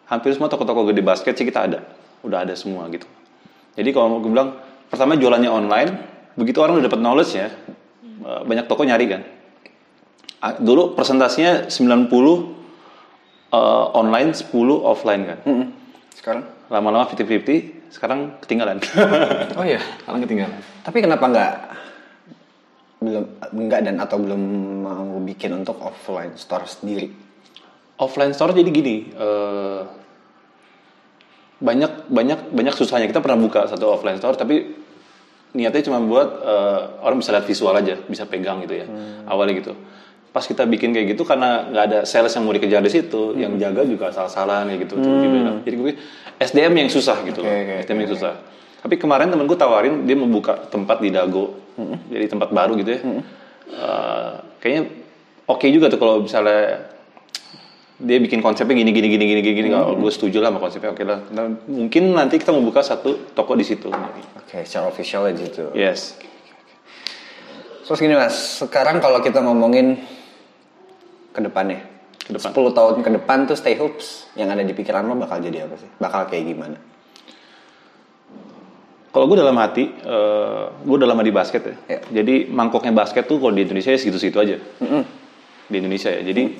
Hampir 0.07 0.33
semua 0.33 0.47
toko-toko 0.47 0.87
gede 0.89 1.03
basket 1.03 1.35
sih 1.35 1.45
kita 1.45 1.67
ada. 1.67 1.79
Udah 2.23 2.47
ada 2.47 2.55
semua 2.55 2.87
gitu. 2.89 3.05
Jadi 3.75 3.89
kalau 3.91 4.23
gue 4.23 4.31
bilang 4.31 4.55
pertama 4.87 5.19
jualannya 5.19 5.51
online, 5.51 5.91
begitu 6.39 6.63
orang 6.63 6.79
udah 6.79 6.87
dapat 6.87 7.01
knowledge 7.03 7.31
ya, 7.35 7.51
eh, 7.51 8.41
banyak 8.47 8.65
toko 8.71 8.87
nyari 8.87 9.05
kan. 9.05 9.21
Dulu 10.63 10.95
presentasinya 10.95 11.67
90 11.67 12.07
eh, 13.51 13.85
online, 13.93 14.31
10 14.31 14.47
offline 14.79 15.21
kan. 15.27 15.39
Sekarang? 16.15 16.43
Lama-lama 16.71 17.07
50-50, 17.09 17.78
sekarang 17.89 18.39
ketinggalan. 18.41 18.77
Oh 19.59 19.65
iya. 19.65 19.81
sekarang 20.05 20.21
ketinggalan. 20.25 20.55
Tapi 20.85 20.97
kenapa 21.01 21.25
nggak 21.25 21.53
belum 22.99 23.25
nggak 23.55 23.81
dan 23.85 23.95
atau 23.99 24.17
belum 24.19 24.41
mau 24.83 25.17
bikin 25.23 25.55
untuk 25.55 25.79
offline 25.79 26.35
store 26.35 26.67
sendiri? 26.67 27.29
offline 27.99 28.31
store 28.31 28.55
jadi 28.55 28.69
gini 28.71 29.11
eh, 29.11 29.81
banyak 31.59 32.07
banyak 32.07 32.39
banyak 32.55 32.73
susahnya 32.73 33.11
kita 33.11 33.19
pernah 33.19 33.35
buka 33.35 33.67
satu 33.67 33.91
offline 33.91 34.15
store 34.17 34.39
tapi 34.39 34.79
niatnya 35.51 35.83
cuma 35.83 35.99
buat 35.99 36.29
eh, 36.39 36.81
orang 37.03 37.19
bisa 37.19 37.35
lihat 37.35 37.45
visual 37.45 37.75
aja 37.75 37.99
bisa 38.07 38.23
pegang 38.23 38.63
gitu 38.63 38.79
ya 38.79 38.87
awalnya 39.27 39.59
gitu 39.59 39.73
pas 40.29 40.45
kita 40.45 40.63
bikin 40.69 40.93
kayak 40.93 41.17
gitu 41.17 41.25
karena 41.25 41.65
nggak 41.73 41.83
ada 41.89 41.99
sales 42.05 42.29
yang 42.37 42.45
mau 42.45 42.53
dikejar 42.53 42.85
di 42.85 42.91
situ 42.93 43.33
yang 43.33 43.57
jaga 43.57 43.81
juga 43.81 44.13
salah-salahan 44.13 44.69
kayak 44.69 44.79
gitu 44.85 45.01
gimana. 45.01 45.65
jadi 45.65 45.75
gue 45.75 45.91
SDM 46.37 46.73
yang 46.85 46.89
susah 46.93 47.17
gitu 47.25 47.41
loh 47.41 47.49
oke, 47.49 47.75
SDM 47.83 47.99
yang 48.05 48.11
susah. 48.13 48.33
Tapi 48.79 48.95
kemarin 48.95 49.27
temen 49.27 49.43
gue 49.43 49.59
tawarin 49.59 50.07
dia 50.07 50.15
mau 50.15 50.29
buka 50.29 50.55
tempat 50.71 51.03
di 51.03 51.11
Dago 51.11 51.57
jadi 52.07 52.31
tempat 52.31 52.49
baru 52.55 52.79
gitu 52.79 52.89
ya. 52.95 53.01
Eh, 53.69 54.33
kayaknya 54.63 54.83
oke 55.45 55.65
juga 55.67 55.91
tuh 55.91 55.99
kalau 55.99 56.23
misalnya 56.23 56.87
dia 57.99 58.15
bikin 58.15 58.39
konsepnya 58.39 58.79
gini 58.79 58.95
gini 58.95 59.11
gini 59.11 59.25
gini 59.27 59.41
gini. 59.43 59.55
Gini 59.65 59.69
kalau 59.75 59.99
gue 59.99 60.11
setuju 60.13 60.39
lah 60.39 60.55
sama 60.55 60.59
konsepnya 60.63 60.89
oke 60.95 61.03
lah. 61.03 61.19
Nah, 61.35 61.45
mungkin 61.67 62.15
nanti 62.15 62.39
kita 62.39 62.55
mau 62.55 62.63
buka 62.63 62.79
satu 62.79 63.35
toko 63.35 63.59
di 63.59 63.67
situ. 63.67 63.91
Oke, 63.91 64.63
secara 64.63 64.87
official 64.87 65.27
aja 65.27 65.43
gitu. 65.43 65.75
yes. 65.75 66.15
Terus 67.83 68.05
gini 68.05 68.13
mas, 68.13 68.61
sekarang 68.61 69.01
kalau 69.01 69.17
kita 69.17 69.41
ngomongin 69.41 69.97
ke 71.29 71.39
depannya, 71.39 71.79
Ke 72.19 72.33
depan. 72.33 72.49
10 72.51 72.73
tahun 72.73 72.95
ke 72.99 73.09
depan 73.15 73.37
tuh 73.45 73.53
stay 73.53 73.75
hoops 73.75 74.29
yang 74.33 74.47
ada 74.47 74.61
di 74.61 74.71
pikiran 74.71 75.03
lo 75.03 75.13
bakal 75.13 75.39
jadi 75.39 75.65
apa 75.65 75.75
sih? 75.75 75.89
Bakal 75.95 76.27
kayak 76.27 76.45
gimana? 76.45 76.77
kalau 79.09 79.25
gue 79.25 79.37
dalam 79.37 79.57
hati 79.57 79.89
eh, 79.89 80.63
gue 80.69 80.95
udah 80.95 81.09
lama 81.09 81.25
di 81.25 81.33
basket 81.33 81.65
ya 81.65 81.75
Ya. 81.89 82.21
jadi 82.21 82.45
mangkoknya 82.45 82.93
basket 82.93 83.25
tuh 83.25 83.41
kalau 83.41 83.51
di 83.51 83.65
Indonesia 83.65 83.89
ya 83.89 83.97
segitu-segitu 83.97 84.37
aja 84.37 84.55
di 85.65 85.75
Indonesia 85.75 86.13
ya 86.13 86.21
jadi 86.21 86.53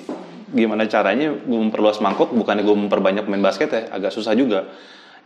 gimana 0.50 0.82
caranya 0.90 1.30
gue 1.30 1.58
memperluas 1.62 2.02
mangkok 2.02 2.34
bukannya 2.34 2.66
gue 2.66 2.74
memperbanyak 2.76 3.22
pemain 3.22 3.46
basket 3.46 3.70
ya 3.70 3.82
agak 3.94 4.10
susah 4.10 4.34
juga 4.34 4.66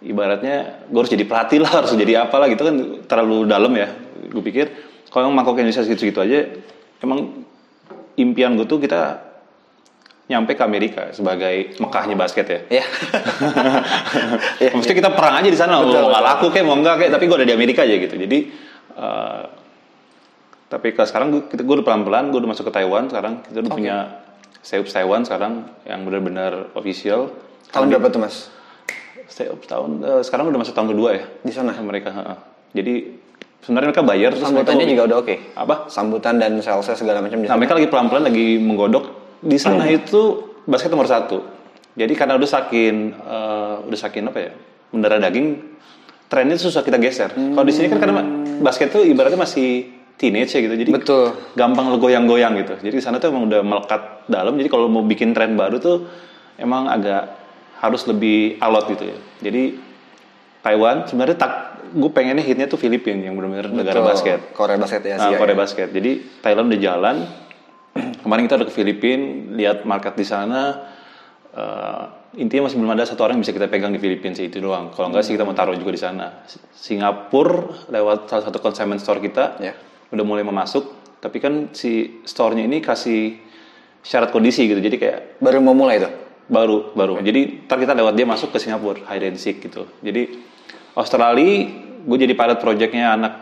ibaratnya 0.05 0.85
gue 0.85 0.99
harus 1.01 1.09
jadi 1.09 1.25
pelatih 1.25 1.65
lah 1.65 1.73
harus 1.81 1.97
jadi 1.97 2.29
apalah 2.29 2.45
gitu 2.53 2.61
kan 2.61 2.77
terlalu 3.09 3.49
dalam 3.49 3.73
ya 3.73 3.89
gue 4.29 4.43
pikir 4.45 4.67
kalau 5.09 5.33
yang 5.33 5.35
mangkok 5.35 5.57
Indonesia 5.57 5.81
segitu-segitu 5.81 6.21
aja 6.21 6.39
emang 7.01 7.41
impian 8.21 8.53
gue 8.53 8.69
tuh 8.69 8.77
kita 8.77 9.17
nyampe 10.25 10.53
ke 10.53 10.63
Amerika 10.63 11.13
sebagai 11.13 11.77
Mekahnya 11.77 12.17
basket 12.17 12.47
ya 12.47 12.61
Ya. 12.73 12.85
ya, 14.65 14.69
Maksudnya 14.73 14.97
kita 14.99 15.11
perang 15.13 15.37
aja 15.37 15.47
di 15.47 15.55
sana, 15.55 15.79
Betul, 15.79 16.01
nggak 16.03 16.11
betul. 16.11 16.25
laku 16.25 16.47
kayak 16.49 16.65
mau 16.65 16.77
enggak 16.77 16.95
kayak, 16.99 17.13
tapi 17.13 17.25
gue 17.25 17.37
ada 17.37 17.47
di 17.47 17.55
Amerika 17.55 17.81
aja 17.83 17.95
gitu. 17.95 18.15
Jadi, 18.17 18.39
eh, 18.95 19.43
tapi 20.67 20.87
ke 20.91 21.03
sekarang 21.03 21.29
gue, 21.31 21.43
kita 21.47 21.61
gue 21.61 21.75
udah 21.77 21.87
pelan-pelan, 21.87 22.25
gue 22.29 22.41
udah 22.41 22.51
masuk 22.51 22.65
ke 22.67 22.75
Taiwan 22.75 23.07
sekarang. 23.07 23.45
Kita 23.45 23.59
udah 23.61 23.69
Oke. 23.69 23.79
punya 23.79 23.97
Seups 24.61 24.91
Taiwan 24.91 25.23
sekarang 25.23 25.53
yang 25.85 26.01
benar-benar 26.03 26.73
official. 26.73 27.29
Tahun 27.69 27.85
berapa 27.87 28.09
tuh 28.09 28.21
mas? 28.21 28.49
Seups 29.29 29.67
tahun, 29.67 30.01
eh, 30.01 30.23
sekarang 30.23 30.49
udah 30.49 30.59
masuk 30.59 30.73
tahun 30.73 30.89
kedua 30.91 31.11
ya. 31.13 31.25
Di 31.39 31.53
sana? 31.53 31.77
Mereka, 31.77 32.09
heeh. 32.09 32.37
Jadi 32.73 32.95
sebenarnya 33.61 33.93
mereka 33.93 34.03
bayar 34.03 34.31
terus 34.33 34.41
Sambutannya 34.43 34.83
mereka- 34.83 34.95
juga 34.95 35.03
udah 35.05 35.19
oke. 35.21 35.35
Apa? 35.55 35.75
Sambutan 35.87 36.35
dan 36.37 36.57
salesnya 36.59 36.97
segala 36.97 37.21
macam 37.21 37.39
Nah, 37.39 37.47
sana. 37.47 37.61
mereka 37.61 37.77
lagi 37.77 37.89
pelan-pelan 37.89 38.25
lagi 38.25 38.57
menggodok. 38.57 39.14
Di 39.45 39.59
sana 39.61 39.85
itu 39.87 40.23
basket 40.65 40.89
nomor 40.89 41.07
satu. 41.07 41.45
Jadi 41.95 42.13
karena 42.17 42.35
udah 42.35 42.49
saking 42.49 42.95
eh, 43.15 43.75
udah 43.87 43.99
saking 43.99 44.25
apa 44.27 44.39
ya 44.41 44.53
mendarah 44.91 45.21
daging, 45.21 45.63
trennya 46.27 46.57
susah 46.57 46.83
kita 46.83 46.99
geser. 46.99 47.31
Kalau 47.31 47.67
di 47.67 47.75
sini 47.75 47.87
kan 47.87 47.99
karena 48.01 48.23
basket 48.59 48.91
tuh 48.91 49.05
ibaratnya 49.05 49.39
masih 49.39 49.91
teenage 50.17 50.55
ya 50.55 50.61
gitu. 50.63 50.75
Jadi 50.75 50.91
Betul. 50.91 51.35
gampang 51.55 51.91
lo 51.91 51.99
goyang-goyang 51.99 52.55
gitu. 52.63 52.75
Jadi 52.81 52.95
di 52.99 53.03
sana 53.03 53.19
tuh 53.19 53.31
emang 53.31 53.47
udah 53.47 53.61
melekat 53.63 54.03
dalam. 54.27 54.55
Jadi 54.57 54.69
kalau 54.71 54.87
mau 54.87 55.03
bikin 55.03 55.35
tren 55.35 55.55
baru 55.55 55.79
tuh 55.79 56.07
emang 56.59 56.87
agak 56.87 57.35
harus 57.83 58.07
lebih 58.07 58.57
alot 58.63 58.89
gitu 58.91 59.05
ya. 59.11 59.19
Jadi 59.45 59.63
Taiwan 60.65 61.05
sebenarnya 61.05 61.37
tak 61.37 61.53
gue 61.95 62.11
pengennya 62.11 62.43
hitnya 62.43 62.67
tuh 62.67 62.81
Filipina 62.81 63.29
yang 63.29 63.37
benar-benar 63.37 63.71
negara 63.71 64.01
basket. 64.03 64.51
Korea 64.57 64.75
basket 64.75 65.03
ya 65.05 65.15
Nah. 65.21 65.37
Korea 65.37 65.55
ya. 65.55 65.59
basket. 65.59 65.89
Jadi 65.93 66.11
Thailand 66.43 66.67
udah 66.73 66.81
jalan. 66.81 67.17
Kemarin 68.25 68.49
kita 68.49 68.57
udah 68.57 68.69
ke 68.69 68.75
Filipina, 68.75 69.53
lihat 69.53 69.85
market 69.85 70.17
di 70.17 70.25
sana. 70.25 70.81
Eh, 71.53 72.05
intinya 72.41 72.67
masih 72.67 72.81
belum 72.81 72.97
ada 72.97 73.05
satu 73.05 73.21
orang 73.23 73.37
yang 73.37 73.45
bisa 73.45 73.53
kita 73.53 73.69
pegang 73.69 73.93
di 73.93 74.01
Filipina 74.01 74.33
sih 74.33 74.49
itu 74.49 74.65
doang. 74.65 74.89
Kalau 74.91 75.13
enggak 75.13 75.29
sih 75.29 75.37
kita 75.37 75.45
mau 75.45 75.53
taruh 75.53 75.77
juga 75.77 75.93
di 75.93 76.01
sana. 76.01 76.43
Singapura 76.73 77.85
lewat 77.93 78.33
salah 78.33 78.45
satu 78.49 78.59
consignment 78.59 79.05
store 79.05 79.21
kita 79.21 79.61
Ya. 79.61 79.77
udah 80.09 80.25
mulai 80.25 80.41
memasuk. 80.41 80.89
Tapi 81.21 81.37
kan 81.37 81.69
si 81.77 82.25
store-nya 82.25 82.65
ini 82.65 82.81
kasih 82.81 83.37
syarat 84.01 84.33
kondisi 84.33 84.65
gitu. 84.67 84.81
Jadi 84.81 84.97
kayak 84.97 85.21
Baru 85.45 85.61
mau 85.61 85.77
mulai 85.77 86.01
tuh. 86.01 86.13
baru 86.45 86.93
baru 86.93 87.25
jadi 87.25 87.65
ntar 87.65 87.81
kita 87.81 87.97
lewat 87.97 88.21
dia 88.21 88.29
masuk 88.29 88.53
ke 88.53 88.61
Singapura 88.61 89.01
hide 89.09 89.33
and 89.33 89.41
seek 89.41 89.65
gitu 89.65 89.89
jadi 90.05 90.29
Australia 90.93 91.65
gue 92.05 92.19
jadi 92.21 92.37
pilot 92.37 92.61
projectnya 92.61 93.17
anak 93.17 93.33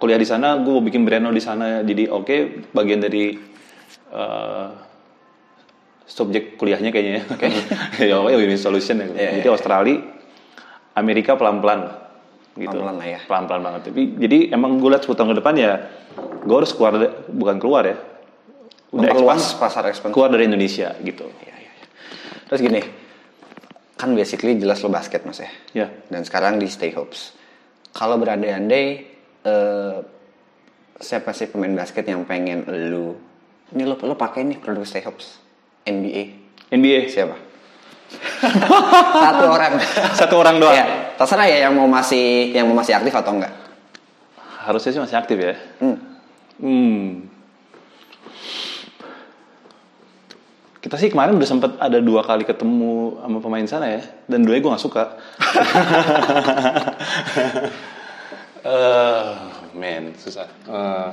kuliah 0.00 0.16
di 0.16 0.24
sana 0.24 0.56
gue 0.56 0.72
mau 0.72 0.80
bikin 0.80 1.04
brand 1.04 1.28
di 1.28 1.44
sana 1.44 1.84
jadi 1.84 2.08
oke 2.08 2.72
bagian 2.72 3.04
dari 3.04 3.36
eh, 4.16 4.66
subjek 6.06 6.56
kuliahnya 6.56 6.88
kayaknya 6.88 7.12
ya 7.12 7.22
oke 7.26 7.46
ya 8.08 8.14
pokoknya 8.16 8.38
win-win 8.38 8.58
solution 8.58 8.96
ya 8.96 9.06
Iya, 9.06 9.30
jadi 9.36 9.42
iya. 9.42 9.52
Australia 9.52 9.96
Amerika 10.94 11.34
pelan-pelan 11.34 11.92
gitu 12.56 12.72
Pelan-pelan 12.72 12.96
lah 12.96 13.06
ya. 13.06 13.20
pelan-pelan 13.22 13.62
banget 13.62 13.80
tapi 13.84 14.02
jadi 14.16 14.38
emang 14.50 14.78
gue 14.78 14.88
lihat 14.88 15.02
10 15.02 15.12
tahun 15.12 15.28
ke 15.30 15.38
depan 15.38 15.54
ya 15.54 15.72
gue 16.40 16.56
harus 16.56 16.72
keluar 16.72 16.92
bukan 17.28 17.56
keluar 17.58 17.84
ya 17.84 17.96
Memperluas 18.88 19.42
expand- 19.44 19.60
pasar 19.60 19.82
ekspansi. 19.84 20.14
keluar 20.14 20.30
dari 20.30 20.46
Indonesia 20.46 20.94
gitu 20.98 21.26
Iya, 21.36 21.52
iya, 21.54 21.72
iya. 21.74 21.86
Terus 22.46 22.60
gini, 22.62 22.80
kan 23.92 24.14
basically 24.14 24.54
jelas 24.54 24.78
lo 24.78 24.88
basket 24.88 25.20
mas 25.20 25.36
ya. 25.36 25.50
ya 25.74 25.86
Dan 26.06 26.22
sekarang 26.22 26.56
di 26.56 26.64
Stay 26.66 26.94
Hopes. 26.94 27.34
Kalau 27.90 28.14
berandai-andai, 28.14 28.84
eh, 29.42 29.96
siapa 30.96 31.32
sih 31.32 31.46
pemain 31.46 31.74
basket 31.74 32.06
yang 32.06 32.22
pengen 32.22 32.62
lu, 32.86 33.18
ini 33.68 33.82
lo 33.82 33.94
lo 33.96 34.14
pakai 34.14 34.42
nih 34.42 34.56
produk 34.56 34.82
Stay 34.82 35.02
Hopes, 35.02 35.38
NBA, 35.82 36.22
NBA 36.68 37.08
siapa? 37.08 37.34
Satu 39.18 39.44
orang. 39.48 39.72
satu 40.14 40.34
orang 40.36 40.56
doang 40.56 40.70
Ya, 40.70 41.10
terserah 41.14 41.44
ya 41.44 41.66
yang 41.66 41.74
mau 41.74 41.86
masih 41.86 42.50
yang 42.50 42.64
mau 42.64 42.74
masih 42.74 42.94
aktif 42.94 43.10
atau 43.10 43.32
enggak. 43.32 43.50
harusnya 44.62 44.92
sih 44.92 45.00
masih 45.00 45.16
aktif 45.16 45.36
ya 45.36 45.52
Hmm. 45.78 45.96
hmm. 46.56 47.04
kita 50.78 50.94
sih 50.96 51.06
kemarin 51.06 51.34
udah 51.34 51.44
sempet 51.44 51.70
ada 51.78 51.98
dua 51.98 52.22
kali 52.22 52.42
ketemu 52.42 53.14
sama 53.16 53.38
pemain 53.40 53.66
sana 53.66 53.86
ya 53.90 54.00
dan 54.24 54.42
dua 54.42 54.56
gue 54.56 54.66
nggak 54.66 54.80
suka 54.80 55.02
Eh, 58.66 59.32
men 59.72 60.10
susah 60.16 60.48
Eh, 60.64 61.08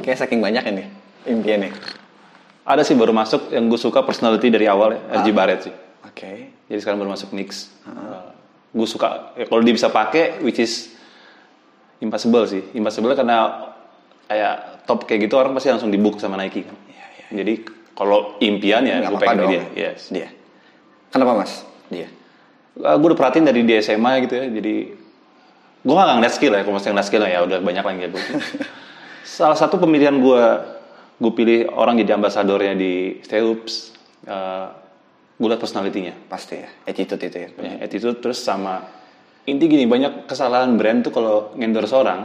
Kayak 0.00 0.18
saking 0.24 0.40
banyak 0.40 0.64
ini 0.70 0.84
impiannya. 1.28 1.72
ada 2.64 2.80
sih 2.86 2.96
baru 2.96 3.12
masuk 3.12 3.50
yang 3.52 3.68
gue 3.68 3.80
suka 3.80 4.00
personality 4.04 4.48
dari 4.48 4.64
awal 4.64 4.94
ya 4.96 5.00
RJ 5.20 5.28
Barrett 5.34 5.60
sih 5.68 5.74
Oke. 6.06 6.54
jadi 6.70 6.78
sekarang 6.80 7.02
baru 7.02 7.12
masuk 7.12 7.34
Knicks 7.34 7.68
gue 8.70 8.88
suka 8.88 9.34
ya, 9.34 9.44
kalau 9.50 9.60
dia 9.60 9.74
bisa 9.74 9.90
pakai 9.90 10.38
which 10.40 10.62
is 10.62 10.94
impossible 11.98 12.46
sih 12.46 12.62
impossible 12.72 13.12
karena 13.12 13.68
kayak 14.30 14.86
top 14.86 15.04
kayak 15.04 15.26
gitu 15.26 15.34
orang 15.36 15.52
pasti 15.52 15.68
langsung 15.74 15.90
dibook 15.90 16.22
sama 16.22 16.38
Nike 16.38 16.62
kan 16.64 16.76
jadi 17.34 17.66
kalau 17.92 18.38
impian 18.40 18.86
ya 18.86 19.04
gue 19.04 19.18
pengen 19.18 19.44
dong. 19.44 19.50
dia 19.52 19.62
yes 19.76 20.08
Dia. 20.08 20.28
Kenapa 21.10 21.34
mas? 21.36 21.66
Dia. 21.90 22.06
gue 22.78 23.06
udah 23.10 23.18
perhatiin 23.18 23.44
dari 23.44 23.66
di 23.66 23.74
SMA 23.82 24.24
gitu 24.24 24.34
ya 24.38 24.46
jadi 24.46 24.74
gue 25.80 25.94
gak 25.96 26.16
ngeliat 26.16 26.32
skill 26.32 26.54
ya 26.54 26.62
kalau 26.62 26.78
masih 26.78 26.94
ngeliat 26.94 27.08
skill 27.10 27.24
ya 27.26 27.40
udah 27.44 27.58
banyak 27.60 27.82
yang 27.82 27.98
kayak 27.98 28.12
gue 28.14 28.22
salah 29.30 29.54
satu 29.54 29.78
pemilihan 29.78 30.18
gue 30.18 30.42
gue 31.20 31.32
pilih 31.32 31.70
orang 31.70 32.00
jadi 32.00 32.18
ambasadornya 32.18 32.74
di 32.74 33.22
Stay 33.22 33.38
Hoops 33.38 33.94
uh, 34.26 34.66
gue 35.38 35.46
liat 35.48 35.60
personality-nya 35.60 36.26
Pasti 36.26 36.58
ya. 36.58 36.68
Attitude 36.84 37.22
itu 37.22 37.38
ya. 37.38 37.48
punya 37.54 37.78
attitude 37.78 38.18
terus 38.18 38.42
sama 38.42 38.82
inti 39.46 39.70
gini 39.70 39.86
banyak 39.86 40.26
kesalahan 40.26 40.74
brand 40.74 41.06
tuh 41.06 41.12
kalau 41.14 41.54
ngendorse 41.54 41.94
orang 41.94 42.20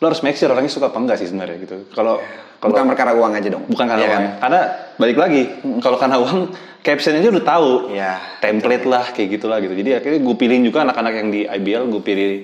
lo 0.00 0.08
harus 0.08 0.24
make 0.24 0.32
sure 0.32 0.48
orangnya 0.48 0.72
suka 0.72 0.88
apa 0.88 0.96
enggak 0.96 1.20
sih 1.20 1.28
sebenarnya 1.28 1.60
gitu. 1.60 1.76
Kalau 1.92 2.16
kalau 2.56 2.72
Bukan 2.72 2.88
perkara 2.88 3.12
uang 3.16 3.32
aja 3.36 3.48
dong. 3.52 3.64
bukan 3.68 3.84
karena 3.84 4.00
Iya 4.00 4.08
kan? 4.08 4.20
uang. 4.20 4.32
Karena 4.40 4.60
balik 4.96 5.18
lagi, 5.20 5.42
kalau 5.80 5.96
karena 6.00 6.16
uang 6.20 6.38
caption 6.80 7.20
aja 7.20 7.28
udah 7.28 7.44
tahu. 7.44 7.72
Iya. 7.92 8.12
Template 8.40 8.84
lah 8.88 9.04
kayak 9.12 9.28
gitulah 9.36 9.60
gitu. 9.60 9.76
Jadi 9.76 9.90
akhirnya 9.96 10.20
gue 10.24 10.36
pilihin 10.36 10.64
juga 10.64 10.88
anak-anak 10.88 11.12
yang 11.20 11.28
di 11.28 11.40
IBL, 11.44 11.84
gue 11.92 12.00
pilih 12.00 12.30
eh, 12.32 12.40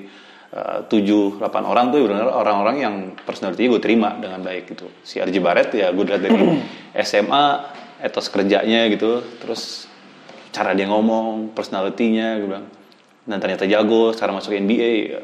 tujuh, 0.88 1.42
delapan 1.42 1.62
orang 1.66 1.86
tuh 1.90 2.06
benar 2.06 2.30
orang-orang 2.30 2.76
yang 2.78 2.94
personality 3.26 3.66
gue 3.66 3.82
terima 3.82 4.14
dengan 4.16 4.40
baik 4.40 4.72
gitu. 4.72 4.86
Si 5.02 5.18
RJ 5.18 5.36
Barrett 5.42 5.70
ya 5.74 5.90
gue 5.90 6.04
lihat 6.06 6.22
dari 6.22 6.38
SMA, 7.08 7.44
etos 8.00 8.30
kerjanya 8.32 8.86
gitu, 8.88 9.20
terus 9.42 9.90
cara 10.54 10.72
dia 10.72 10.88
ngomong, 10.88 11.52
personality-nya 11.52 12.40
gue 12.40 12.48
bilang. 12.48 12.66
Dan 13.26 13.42
ternyata 13.42 13.66
jago, 13.66 14.14
sekarang 14.14 14.38
masuk 14.38 14.54
NBA, 14.54 14.90
ya, 15.10 15.20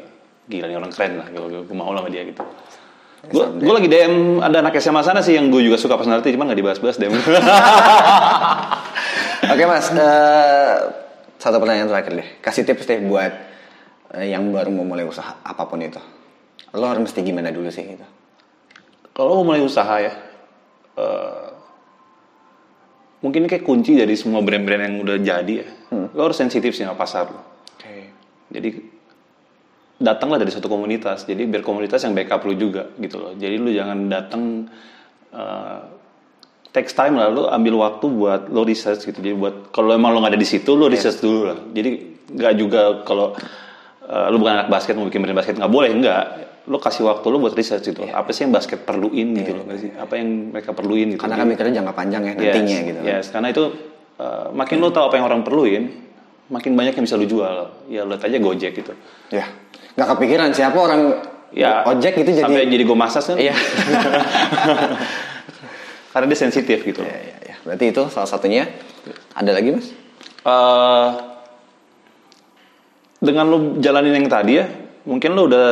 gila 0.51 0.65
nih 0.67 0.77
orang 0.77 0.91
keren 0.91 1.13
lah, 1.17 1.27
gue, 1.31 1.63
gue 1.63 1.75
mau 1.75 1.95
sama 1.95 2.11
dia 2.11 2.27
gitu. 2.27 2.43
Gue 3.23 3.45
gue 3.55 3.73
lagi 3.73 3.87
DM 3.87 4.43
ada 4.43 4.59
anak 4.59 4.75
SMA 4.83 4.99
sana 4.99 5.23
sih 5.23 5.39
yang 5.39 5.47
gue 5.47 5.63
juga 5.63 5.79
suka 5.79 5.95
personality, 5.95 6.35
cuman 6.35 6.51
gak 6.51 6.59
dibahas-bahas 6.59 6.99
DM. 6.99 7.15
Oke 9.53 9.63
mas, 9.63 9.87
eh, 9.95 10.75
satu 11.39 11.55
pertanyaan 11.63 11.87
terakhir 11.87 12.11
deh. 12.19 12.27
Kasih 12.43 12.67
tips 12.67 12.83
deh 12.83 12.99
buat 13.07 13.31
eh, 13.31 13.52
yang 14.21 14.53
baru 14.53 14.69
mau 14.69 14.85
mulai 14.85 15.09
usaha 15.09 15.41
apa 15.41 15.65
pun 15.65 15.81
itu. 15.81 15.97
Lo 16.77 16.85
harus 16.85 17.09
mesti 17.09 17.25
gimana 17.25 17.49
dulu 17.49 17.73
sih 17.73 17.81
gitu. 17.81 18.05
Kalau 19.13 19.41
mau 19.41 19.53
mulai 19.53 19.61
usaha 19.61 19.93
ya, 20.01 20.13
eh, 20.97 21.49
mungkin 23.21 23.45
kayak 23.45 23.65
kunci 23.65 23.97
dari 23.97 24.13
semua 24.17 24.41
brand-brand 24.41 24.81
yang 24.85 24.95
udah 25.05 25.17
jadi 25.21 25.53
ya, 25.65 25.67
lo 26.13 26.21
harus 26.29 26.37
sensitif 26.37 26.73
sih 26.73 26.85
sama 26.85 26.97
pasar 26.97 27.29
lo. 27.29 27.41
Oke. 27.77 28.09
Jadi 28.53 28.69
datanglah 30.01 30.41
dari 30.41 30.49
satu 30.49 30.65
komunitas, 30.65 31.29
jadi 31.29 31.45
biar 31.45 31.61
komunitas 31.61 32.01
yang 32.05 32.17
backup 32.17 32.41
lu 32.45 32.57
juga 32.57 32.89
gitu 32.97 33.21
loh. 33.21 33.33
Jadi 33.37 33.55
lu 33.57 33.69
jangan 33.69 33.97
datang 34.09 34.65
eh, 35.33 35.81
takes 36.73 36.97
time 36.97 37.21
lah, 37.21 37.29
lu 37.29 37.45
ambil 37.45 37.85
waktu 37.85 38.05
buat 38.09 38.49
lo 38.49 38.65
research 38.65 39.05
gitu. 39.05 39.21
Jadi 39.21 39.37
buat 39.37 39.69
kalau 39.69 39.93
emang 39.93 40.13
lo 40.13 40.25
nggak 40.25 40.33
ada 40.33 40.41
di 40.41 40.49
situ, 40.49 40.73
lo 40.73 40.89
research 40.89 41.21
dulu 41.21 41.41
lah. 41.53 41.57
Jadi 41.69 41.89
nggak 42.33 42.53
juga 42.57 42.81
kalau 43.05 43.37
eh, 44.07 44.27
lu 44.31 44.39
bukan 44.39 44.63
anak 44.63 44.67
basket 44.67 44.95
mau 44.95 45.07
bikin 45.07 45.23
brand 45.23 45.37
basket 45.37 45.55
nggak 45.59 45.71
boleh 45.71 45.91
nggak. 45.93 46.25
Lo 46.63 46.79
kasih 46.79 47.03
waktu 47.03 47.27
lo 47.27 47.43
buat 47.43 47.51
research 47.51 47.91
gitu. 47.91 48.07
Apa 48.07 48.31
sih 48.31 48.47
yang 48.47 48.55
basket 48.55 48.87
perluin 48.87 49.35
gitu 49.35 49.51
loh, 49.51 49.67
nggak 49.67 49.79
sih? 49.83 49.91
Apa 49.99 50.15
yang 50.15 50.55
mereka 50.55 50.71
perluin 50.71 51.11
gitu. 51.11 51.19
Karena 51.19 51.43
kan 51.43 51.47
mikirnya 51.47 51.83
jangka 51.83 51.91
panjang 51.91 52.23
ya 52.23 52.33
nantinya 52.39 52.71
Yes, 52.71 52.87
gitu. 52.87 52.99
Yes, 53.03 53.25
karena 53.35 53.51
itu 53.51 53.63
uh, 54.15 54.47
makin 54.55 54.79
lo 54.79 54.95
tahu 54.95 55.11
apa 55.11 55.19
yang 55.19 55.27
orang 55.27 55.43
perluin, 55.43 55.91
makin 56.47 56.71
banyak 56.79 56.95
yang 56.95 57.03
bisa 57.03 57.19
lo 57.19 57.27
jual. 57.27 57.83
Ya 57.91 58.07
lihat 58.07 58.23
aja 58.23 58.37
Gojek 58.39 58.79
gitu. 58.79 58.95
Ya. 59.27 59.43
Nggak 59.99 60.07
kepikiran 60.15 60.55
siapa 60.55 60.79
orang 60.79 61.01
Ya 61.53 61.85
ojek 61.85 62.17
itu 62.17 62.33
jadi. 62.33 62.49
sampai 62.49 62.65
jadi 62.65 62.81
gue 62.81 62.97
masas 62.97 63.29
kan. 63.29 63.37
Iya. 63.37 63.53
karena 66.13 66.25
dia 66.29 66.39
sensitif 66.39 66.77
gitu. 66.81 67.01
Iya, 67.01 67.17
iya, 67.17 67.37
iya. 67.45 67.55
Berarti 67.61 67.85
itu 67.93 68.01
salah 68.09 68.29
satunya. 68.29 68.69
Ada 69.33 69.51
lagi 69.53 69.69
mas? 69.73 69.89
Eh, 70.45 71.09
dengan 73.23 73.47
lo 73.47 73.57
jalanin 73.79 74.19
yang 74.19 74.27
tadi 74.27 74.59
ya, 74.59 74.67
mungkin 75.07 75.31
lo 75.31 75.47
udah 75.47 75.67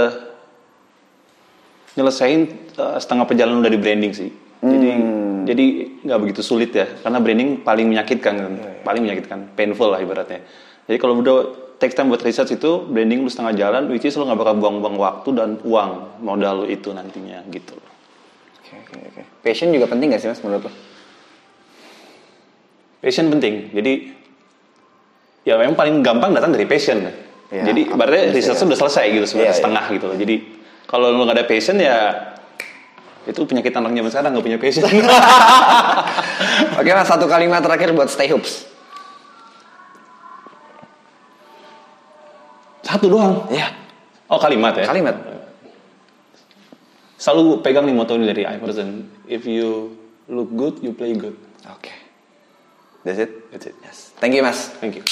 nyelesain 1.99 2.71
uh, 2.79 2.95
setengah 2.95 3.27
perjalanan 3.27 3.59
lo 3.59 3.67
dari 3.67 3.75
branding 3.75 4.13
sih. 4.15 4.31
Jadi 4.61 4.89
Hmm. 4.93 5.49
jadi 5.49 5.65
nggak 6.05 6.19
begitu 6.21 6.45
sulit 6.45 6.69
ya, 6.69 6.85
karena 7.01 7.17
branding 7.17 7.65
paling 7.65 7.89
menyakitkan, 7.89 8.33
kan. 8.37 8.53
Iya, 8.61 8.85
paling 8.85 9.01
menyakitkan, 9.01 9.39
painful 9.57 9.89
lah 9.89 9.97
ibaratnya. 9.97 10.45
Jadi 10.85 10.97
kalau 11.01 11.17
udah 11.17 11.37
take 11.81 11.97
time 11.97 12.13
buat 12.13 12.21
research 12.21 12.53
itu, 12.61 12.85
branding 12.85 13.25
lu 13.25 13.29
setengah 13.33 13.57
jalan, 13.57 13.89
which 13.89 14.05
is 14.05 14.13
lo 14.13 14.29
nggak 14.29 14.37
bakal 14.37 14.53
buang-buang 14.61 15.01
waktu 15.01 15.29
dan 15.33 15.49
uang 15.65 16.21
modal 16.21 16.61
lo 16.61 16.65
itu 16.69 16.93
nantinya 16.93 17.41
gitu. 17.49 17.73
Oke, 17.73 18.77
oke, 18.85 18.97
oke. 19.01 19.21
Passion 19.41 19.73
juga 19.73 19.89
penting 19.89 20.13
gak 20.13 20.21
sih 20.21 20.29
mas 20.29 20.39
menurut 20.45 20.69
lo? 20.69 20.71
Passion 23.01 23.33
penting. 23.33 23.73
Jadi 23.73 23.93
ya 25.41 25.57
memang 25.57 25.73
paling 25.73 26.05
gampang 26.05 26.37
datang 26.37 26.53
dari 26.53 26.69
passion. 26.69 27.01
Ya, 27.51 27.67
Jadi 27.67 27.91
berarti 27.91 28.39
iya. 28.39 28.55
udah 28.55 28.79
selesai 28.79 29.05
gitu 29.11 29.25
sebenarnya 29.27 29.51
iya. 29.51 29.59
setengah 29.59 29.85
gitu 29.91 30.05
loh. 30.07 30.15
Jadi 30.15 30.35
kalau 30.87 31.11
lu 31.11 31.27
nggak 31.27 31.35
ada 31.35 31.45
passion 31.47 31.75
ya 31.83 32.31
itu 33.27 33.37
penyakit 33.45 33.75
anak 33.75 33.91
zaman 33.91 34.09
sekarang 34.09 34.29
nggak 34.33 34.45
punya 34.47 34.59
passion. 34.59 34.87
Oke 36.79 36.89
mas, 36.95 37.07
satu 37.11 37.27
kalimat 37.27 37.59
terakhir 37.59 37.91
buat 37.91 38.07
stay 38.07 38.31
hoops. 38.31 38.71
Satu 42.87 43.11
doang. 43.11 43.51
Iya. 43.51 43.67
Oh 44.31 44.39
kalimat 44.39 44.71
ya. 44.79 44.87
Kalimat. 44.87 45.15
Selalu 47.19 47.61
pegang 47.61 47.85
nih 47.85 47.93
moto 47.93 48.17
ini 48.17 48.25
dari 48.25 48.47
Iverson. 48.47 49.11
If 49.27 49.45
you 49.45 49.93
look 50.31 50.49
good, 50.55 50.79
you 50.81 50.95
play 50.95 51.13
good. 51.13 51.37
Oke. 51.69 51.93
That's 53.03 53.21
it. 53.21 53.51
That's 53.51 53.67
it. 53.69 53.75
Yes. 53.85 54.15
Thank 54.17 54.33
you 54.33 54.41
mas. 54.41 54.73
Thank 54.81 54.97
you. 54.97 55.05